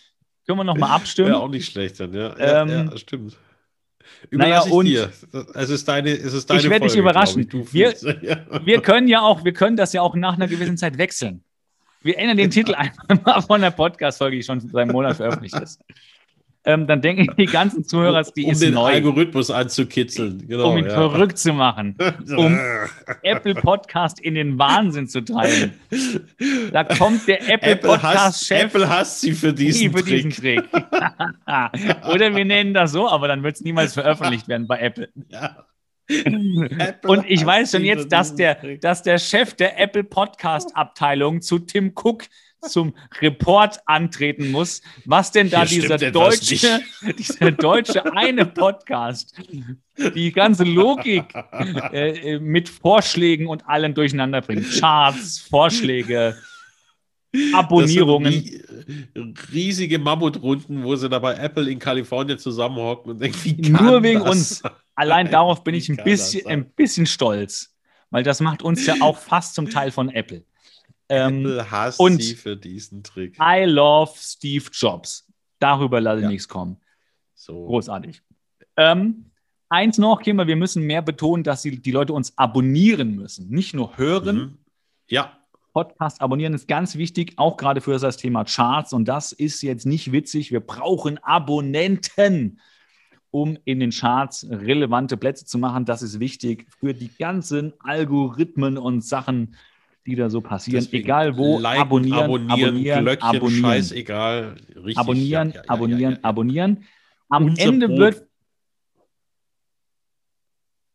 [0.50, 1.28] Können wir nochmal abstimmen?
[1.28, 2.36] Wäre auch nicht schlecht dann, ja.
[2.36, 3.36] Ja, ähm, ja stimmt.
[4.32, 5.12] Naja, und dir.
[5.54, 7.42] Es ist deine, es ist deine ich werde dich überraschen.
[7.42, 7.94] Ich, wir,
[8.64, 11.44] wir können ja auch, wir können das ja auch nach einer gewissen Zeit wechseln.
[12.02, 15.54] Wir ändern den Titel einfach mal von der Podcast-Folge, die schon seit einem Monat veröffentlicht
[15.60, 15.80] ist.
[16.64, 18.92] Ähm, dann denken die ganzen Zuhörer, die um ist den neu.
[18.92, 20.90] Algorithmus anzukitzeln, genau, um ihn ja.
[20.90, 21.96] verrückt zu machen,
[22.36, 22.60] um
[23.22, 25.72] Apple Podcast in den Wahnsinn zu treiben.
[26.70, 28.64] Da kommt der Apple, Apple Podcast Chef.
[28.64, 30.22] Apple hasst sie für diesen für Trick.
[30.22, 30.62] Diesen Trick.
[32.12, 35.08] Oder wir nennen das so, aber dann wird es niemals veröffentlicht werden bei Apple.
[35.28, 35.64] Ja.
[37.04, 41.60] Und ich weiß schon jetzt, dass der, dass der Chef der Apple Podcast Abteilung zu
[41.60, 42.24] Tim Cook
[42.62, 46.80] zum Report antreten muss, was denn da dieser deutsche,
[47.18, 49.34] dieser deutsche eine Podcast
[50.14, 51.24] die ganze Logik
[51.92, 54.66] äh, mit Vorschlägen und allem durcheinander bringt.
[54.78, 56.36] Charts, Vorschläge,
[57.52, 58.62] Abonnierungen.
[59.52, 64.20] riesige Mammutrunden, wo sie da bei Apple in Kalifornien zusammenhocken und denken, wie Nur wegen
[64.20, 64.30] das?
[64.30, 64.62] uns.
[64.94, 67.74] Allein darauf bin ich ein bisschen, ein bisschen stolz,
[68.10, 70.44] weil das macht uns ja auch fast zum Teil von Apple.
[71.10, 73.36] Ähm, Apple hasst und sie für diesen Trick.
[73.40, 75.30] I love Steve Jobs.
[75.58, 76.28] Darüber lasse ich ja.
[76.30, 76.78] nichts kommen.
[77.34, 77.66] So.
[77.66, 78.22] Großartig.
[78.76, 79.30] Ähm,
[79.68, 83.50] eins noch, Kimmer, wir müssen mehr betonen, dass die, die Leute uns abonnieren müssen.
[83.50, 84.36] Nicht nur hören.
[84.36, 84.58] Mhm.
[85.08, 85.36] Ja.
[85.72, 88.92] Podcast abonnieren ist ganz wichtig, auch gerade für das Thema Charts.
[88.92, 90.50] Und das ist jetzt nicht witzig.
[90.50, 92.60] Wir brauchen Abonnenten,
[93.30, 95.84] um in den Charts relevante Plätze zu machen.
[95.84, 99.56] Das ist wichtig für die ganzen Algorithmen und Sachen,
[100.10, 100.82] die da so passieren.
[100.84, 103.62] Deswegen Egal wo, liken, abonnieren, abonnieren, abonnieren, Glöckchen, abonnieren.
[103.62, 104.56] scheißegal.
[104.76, 106.84] Richtig, abonnieren, ja, ja, abonnieren, ja, abonnieren.
[107.28, 107.98] Am Unser Ende Brot.
[107.98, 108.26] wird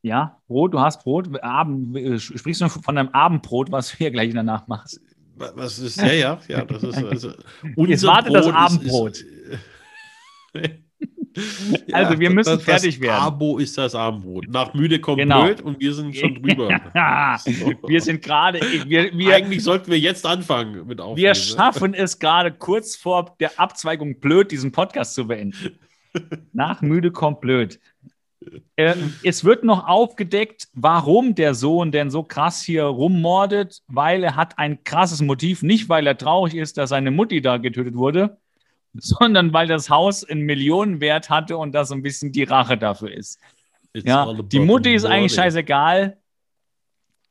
[0.06, 1.28] ja, Brot, du hast Brot.
[1.42, 5.02] Abend, äh, sprichst du von deinem Abendbrot, was du hier gleich danach machst?
[5.36, 7.34] Was ist, ja, ja, ja, das ist also.
[7.76, 9.12] Jetzt wartet Brot das Abendbrot.
[9.18, 9.24] Ist,
[10.54, 10.72] ist,
[11.92, 13.22] also, wir müssen das, fertig werden.
[13.22, 14.48] Abo ist das Abendbrot.
[14.48, 15.44] Nach müde kommt genau.
[15.44, 16.70] blöd und wir sind schon drüber.
[17.88, 18.60] wir sind gerade.
[18.62, 21.18] Eigentlich sollten wir jetzt anfangen mit Aufnehmen.
[21.18, 25.80] Wir schaffen es gerade kurz vor der Abzweigung blöd, diesen Podcast zu beenden.
[26.54, 27.80] Nach müde kommt blöd.
[28.76, 34.36] Äh, es wird noch aufgedeckt, warum der Sohn denn so krass hier rummordet, weil er
[34.36, 38.38] hat ein krasses Motiv, nicht weil er traurig ist, dass seine Mutti da getötet wurde,
[38.98, 43.12] sondern weil das Haus einen Millionenwert hatte und das so ein bisschen die Rache dafür
[43.12, 43.40] ist.
[43.94, 46.18] It's Ja, die Mutti ist eigentlich scheißegal.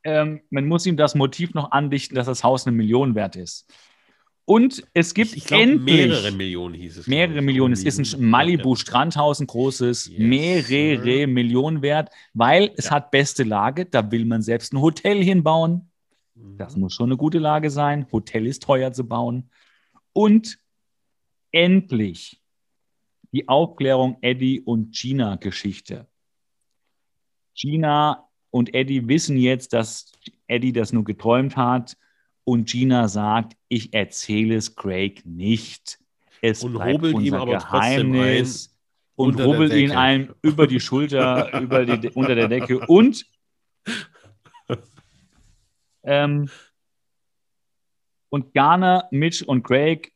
[0.02, 3.66] Ähm, man muss ihm das Motiv noch andichten, dass das Haus eine Million wert ist.
[4.46, 7.06] Und es gibt Ich, glaube, endlich mehrere Millionen hieß es.
[7.06, 7.44] mehrere glaub.
[7.44, 7.72] Millionen.
[7.72, 11.26] Es ist ein Malibu-Strandhaus, ein großes, Yes, mehrere sir.
[11.26, 12.90] Millionen wert, weil es Ja.
[12.92, 13.86] hat beste Lage.
[13.86, 15.90] Da will man selbst ein Hotel hinbauen.
[16.34, 16.58] Mhm.
[16.58, 18.06] Das muss schon eine gute Lage sein.
[18.12, 19.48] Hotel ist teuer zu bauen.
[20.12, 20.58] Und
[21.54, 22.40] endlich
[23.32, 26.06] die Aufklärung Eddie und Gina Geschichte.
[27.54, 30.12] Gina und Eddie wissen jetzt, dass
[30.46, 31.96] Eddie das nur geträumt hat.
[32.44, 35.98] Und Gina sagt, ich erzähle es Craig nicht.
[36.42, 38.76] Es Und bleibt rubbelt ihm unser aber trotzdem Geheimnis.
[39.16, 42.80] Und rubbelt ihn einem über die Schulter, über die, unter der Decke.
[42.86, 43.24] Und
[46.02, 46.50] ähm,
[48.28, 50.13] und Garner, Mitch und Craig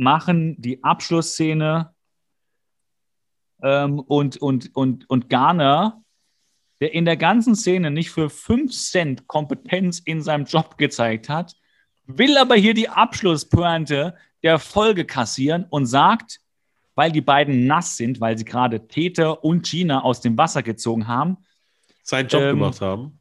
[0.00, 1.94] machen die Abschlussszene
[3.62, 6.02] ähm, und, und, und, und Garner,
[6.80, 11.54] der in der ganzen Szene nicht für 5 Cent Kompetenz in seinem Job gezeigt hat,
[12.06, 16.40] will aber hier die Abschlusspointe der Folge kassieren und sagt,
[16.94, 21.06] weil die beiden nass sind, weil sie gerade Peter und Gina aus dem Wasser gezogen
[21.06, 21.36] haben,
[22.02, 23.18] seinen Job ähm, gemacht haben.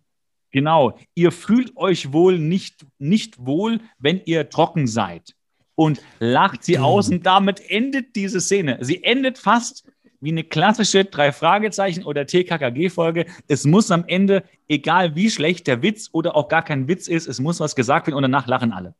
[0.51, 5.35] Genau, ihr fühlt euch wohl nicht, nicht wohl, wenn ihr trocken seid.
[5.79, 8.79] Und lacht sie aus und damit endet diese Szene.
[8.81, 13.25] Sie endet fast wie eine klassische drei Fragezeichen oder TKKG-Folge.
[13.47, 17.27] Es muss am Ende, egal wie schlecht der Witz oder auch gar kein Witz ist,
[17.27, 18.93] es muss was gesagt werden und danach lachen alle.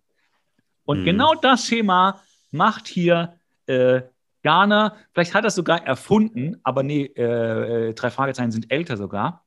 [0.86, 1.06] Und Mhm.
[1.06, 2.22] genau das Schema
[2.52, 3.36] macht hier
[3.68, 4.04] äh,
[4.42, 4.96] Garner.
[5.12, 9.44] Vielleicht hat er es sogar erfunden, aber nee, äh, äh, drei Fragezeichen sind älter sogar.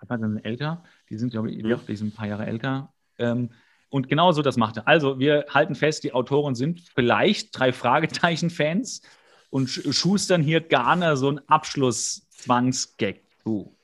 [0.00, 0.82] Drei Fragezeichen sind älter.
[1.10, 1.78] Die sind, glaube ich, Mhm.
[1.86, 2.92] die sind ein paar Jahre älter.
[3.18, 3.50] Ähm,
[3.92, 4.88] und genau so das macht er.
[4.88, 9.02] Also, wir halten fest, die Autoren sind vielleicht drei Fragezeichen-Fans
[9.50, 13.76] und sch- schustern hier Garner so einen Abschluss-Zwangsgag zu.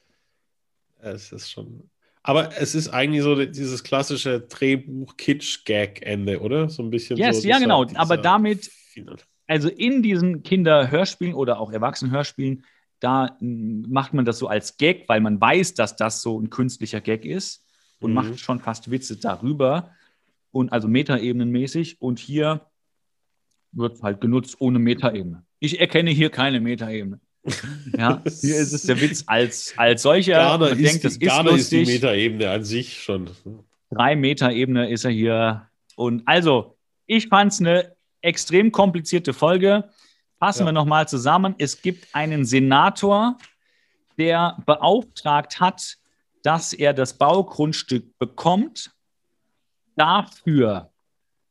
[1.01, 1.91] Es ist schon.
[2.23, 6.71] Aber es ist eigentlich so dieses klassische Drehbuch-Kitsch-Gag-Ende, oder?
[6.71, 7.49] So ein bisschen Yes, so.
[7.49, 7.85] ja, genau.
[7.95, 8.71] Aber damit
[9.47, 12.65] also in diesen Kinderhörspielen oder auch Erwachsenenhörspielen,
[13.01, 17.01] da macht man das so als Gag, weil man weiß, dass das so ein künstlicher
[17.01, 17.65] Gag ist
[18.01, 18.15] und Mhm.
[18.15, 19.95] macht schon fast Witze darüber
[20.51, 22.67] und also Metaebenenmäßig und hier
[23.73, 25.45] wird halt genutzt ohne Metaebene.
[25.61, 27.21] Ich erkenne hier keine Metaebene.
[27.97, 30.35] Ja, hier ist es der Witz als, als solcher.
[30.35, 31.85] Garner, ist, denkt, das ist Garner ist die.
[31.85, 33.31] Metaebene an sich schon.
[33.91, 35.69] Drei Meter Ebene ist er hier.
[35.97, 36.77] Und also,
[37.07, 39.89] ich fand es eine extrem komplizierte Folge.
[40.39, 40.67] Fassen Ja.
[40.67, 41.55] wir nochmal zusammen.
[41.59, 43.39] Es gibt einen Senator,
[44.19, 45.97] der beauftragt hat,
[46.43, 48.91] dass er das Baugrundstück bekommt.
[49.99, 50.93] Dafür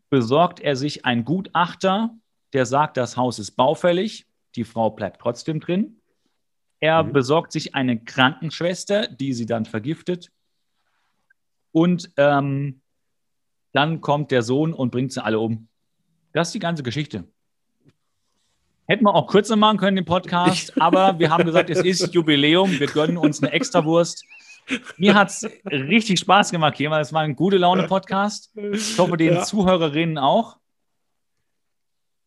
[0.10, 2.16] besorgt er sich einen Gutachter,
[2.54, 4.26] der sagt, das Haus ist baufällig.
[4.56, 6.00] Die Frau bleibt trotzdem drin.
[6.80, 7.12] Er Mhm.
[7.12, 10.32] besorgt sich eine Krankenschwester, die sie dann vergiftet.
[11.74, 12.80] Und ähm,
[13.74, 15.68] dann kommt der Sohn und bringt sie alle um.
[16.32, 17.26] Das ist die ganze Geschichte.
[18.86, 22.80] Hätten wir auch kürzer machen können, den Podcast, aber wir haben gesagt, es ist Jubiläum,
[22.80, 24.24] wir gönnen uns eine Extrawurst.
[24.98, 28.52] Mir hat es richtig Spaß gemacht, hier, weil es war ein gute Laune-Podcast.
[28.74, 29.44] Ich hoffe, den Ja.
[29.44, 30.58] Zuhörerinnen auch.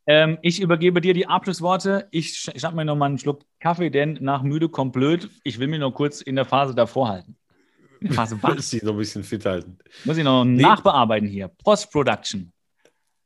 [0.07, 2.09] Ähm, ich übergebe dir die Abschlussworte.
[2.11, 5.29] Ich sch- schnapp mir noch mal einen Schluck Kaffee, denn nach müde kommt blöd.
[5.45, 7.37] Ich will mir noch kurz in der Phase davor halten.
[8.01, 8.55] In der Phase wach.
[8.55, 9.79] Muss sich noch ein bisschen fit halten.
[10.05, 11.49] Muss ich noch nachbearbeiten hier.
[11.49, 12.53] Post-Production.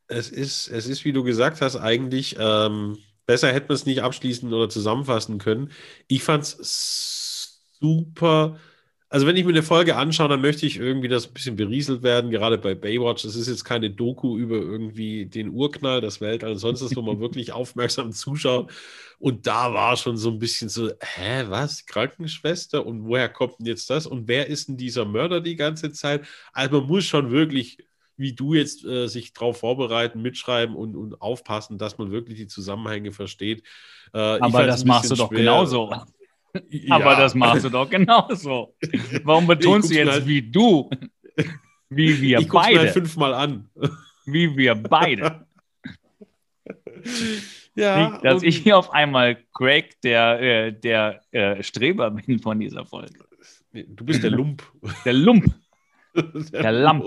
[0.08, 4.02] Es ist, es ist, wie du gesagt hast, eigentlich ähm, besser hätten wir es nicht
[4.02, 5.70] abschließen oder zusammenfassen können.
[6.08, 8.58] Ich fand es super.
[9.14, 12.02] Also, wenn ich mir eine Folge anschaue, dann möchte ich irgendwie, dass ein bisschen berieselt
[12.02, 13.22] werden, gerade bei Baywatch.
[13.22, 17.20] Das ist jetzt keine Doku über irgendwie den Urknall, das Weltall sonst was, wo man
[17.20, 18.72] wirklich aufmerksam zuschaut.
[19.20, 21.86] Und da war schon so ein bisschen so, hä, was?
[21.86, 22.84] Krankenschwester?
[22.84, 24.08] Und woher kommt denn jetzt das?
[24.08, 26.26] Und wer ist denn dieser Mörder die ganze Zeit?
[26.52, 27.78] Also, man muss schon wirklich
[28.16, 32.46] wie du jetzt äh, sich darauf vorbereiten, mitschreiben und, und aufpassen, dass man wirklich die
[32.48, 33.62] Zusammenhänge versteht.
[34.12, 35.38] Äh, Aber das machst du doch schwer.
[35.38, 35.92] genauso.
[36.70, 36.94] Ja.
[36.96, 38.74] Aber das machst du doch genauso.
[39.24, 40.88] Warum betonst du jetzt halt- wie du?
[41.88, 42.78] Wie wir ich mir beide.
[42.80, 43.68] halt fünfmal an.
[44.26, 45.46] wie wir beide.
[47.74, 52.58] ja, Nicht, dass ich hier auf einmal Craig, der, äh, der äh, Streber bin von
[52.60, 53.24] dieser Folge.
[53.72, 54.62] du bist der Lump.
[55.04, 55.46] Der Lump,
[56.52, 57.04] Der Lamp.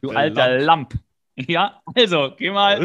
[0.00, 0.94] du Der alter Lamp.
[1.36, 2.80] Ja, also, geh mal.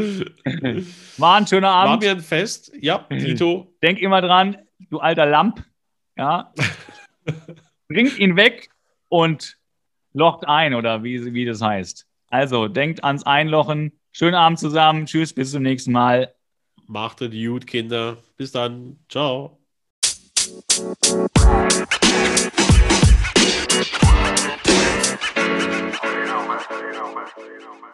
[1.18, 2.04] War ein schöner War Abend.
[2.04, 2.72] mir ein Fest.
[2.82, 3.72] Ja, Tito.
[3.84, 4.58] Denk immer dran,
[4.90, 5.64] du alter Lamp.
[6.18, 6.54] Ja.
[7.88, 8.70] Bringt ihn weg
[9.08, 9.58] und
[10.14, 12.06] locht ein, oder wie, wie das heißt.
[12.28, 13.94] Also, denkt ans Einlochen.
[14.12, 15.06] Schönen Abend zusammen.
[15.06, 16.34] Tschüss, bis zum nächsten Mal.
[16.88, 18.18] Macht es gut, Kinder.
[18.38, 19.00] Bis dann.
[19.10, 19.60] Ciao.
[20.40, 21.28] You
[26.26, 26.60] know, man.
[26.70, 27.28] You know, man.
[27.38, 27.89] You know, man.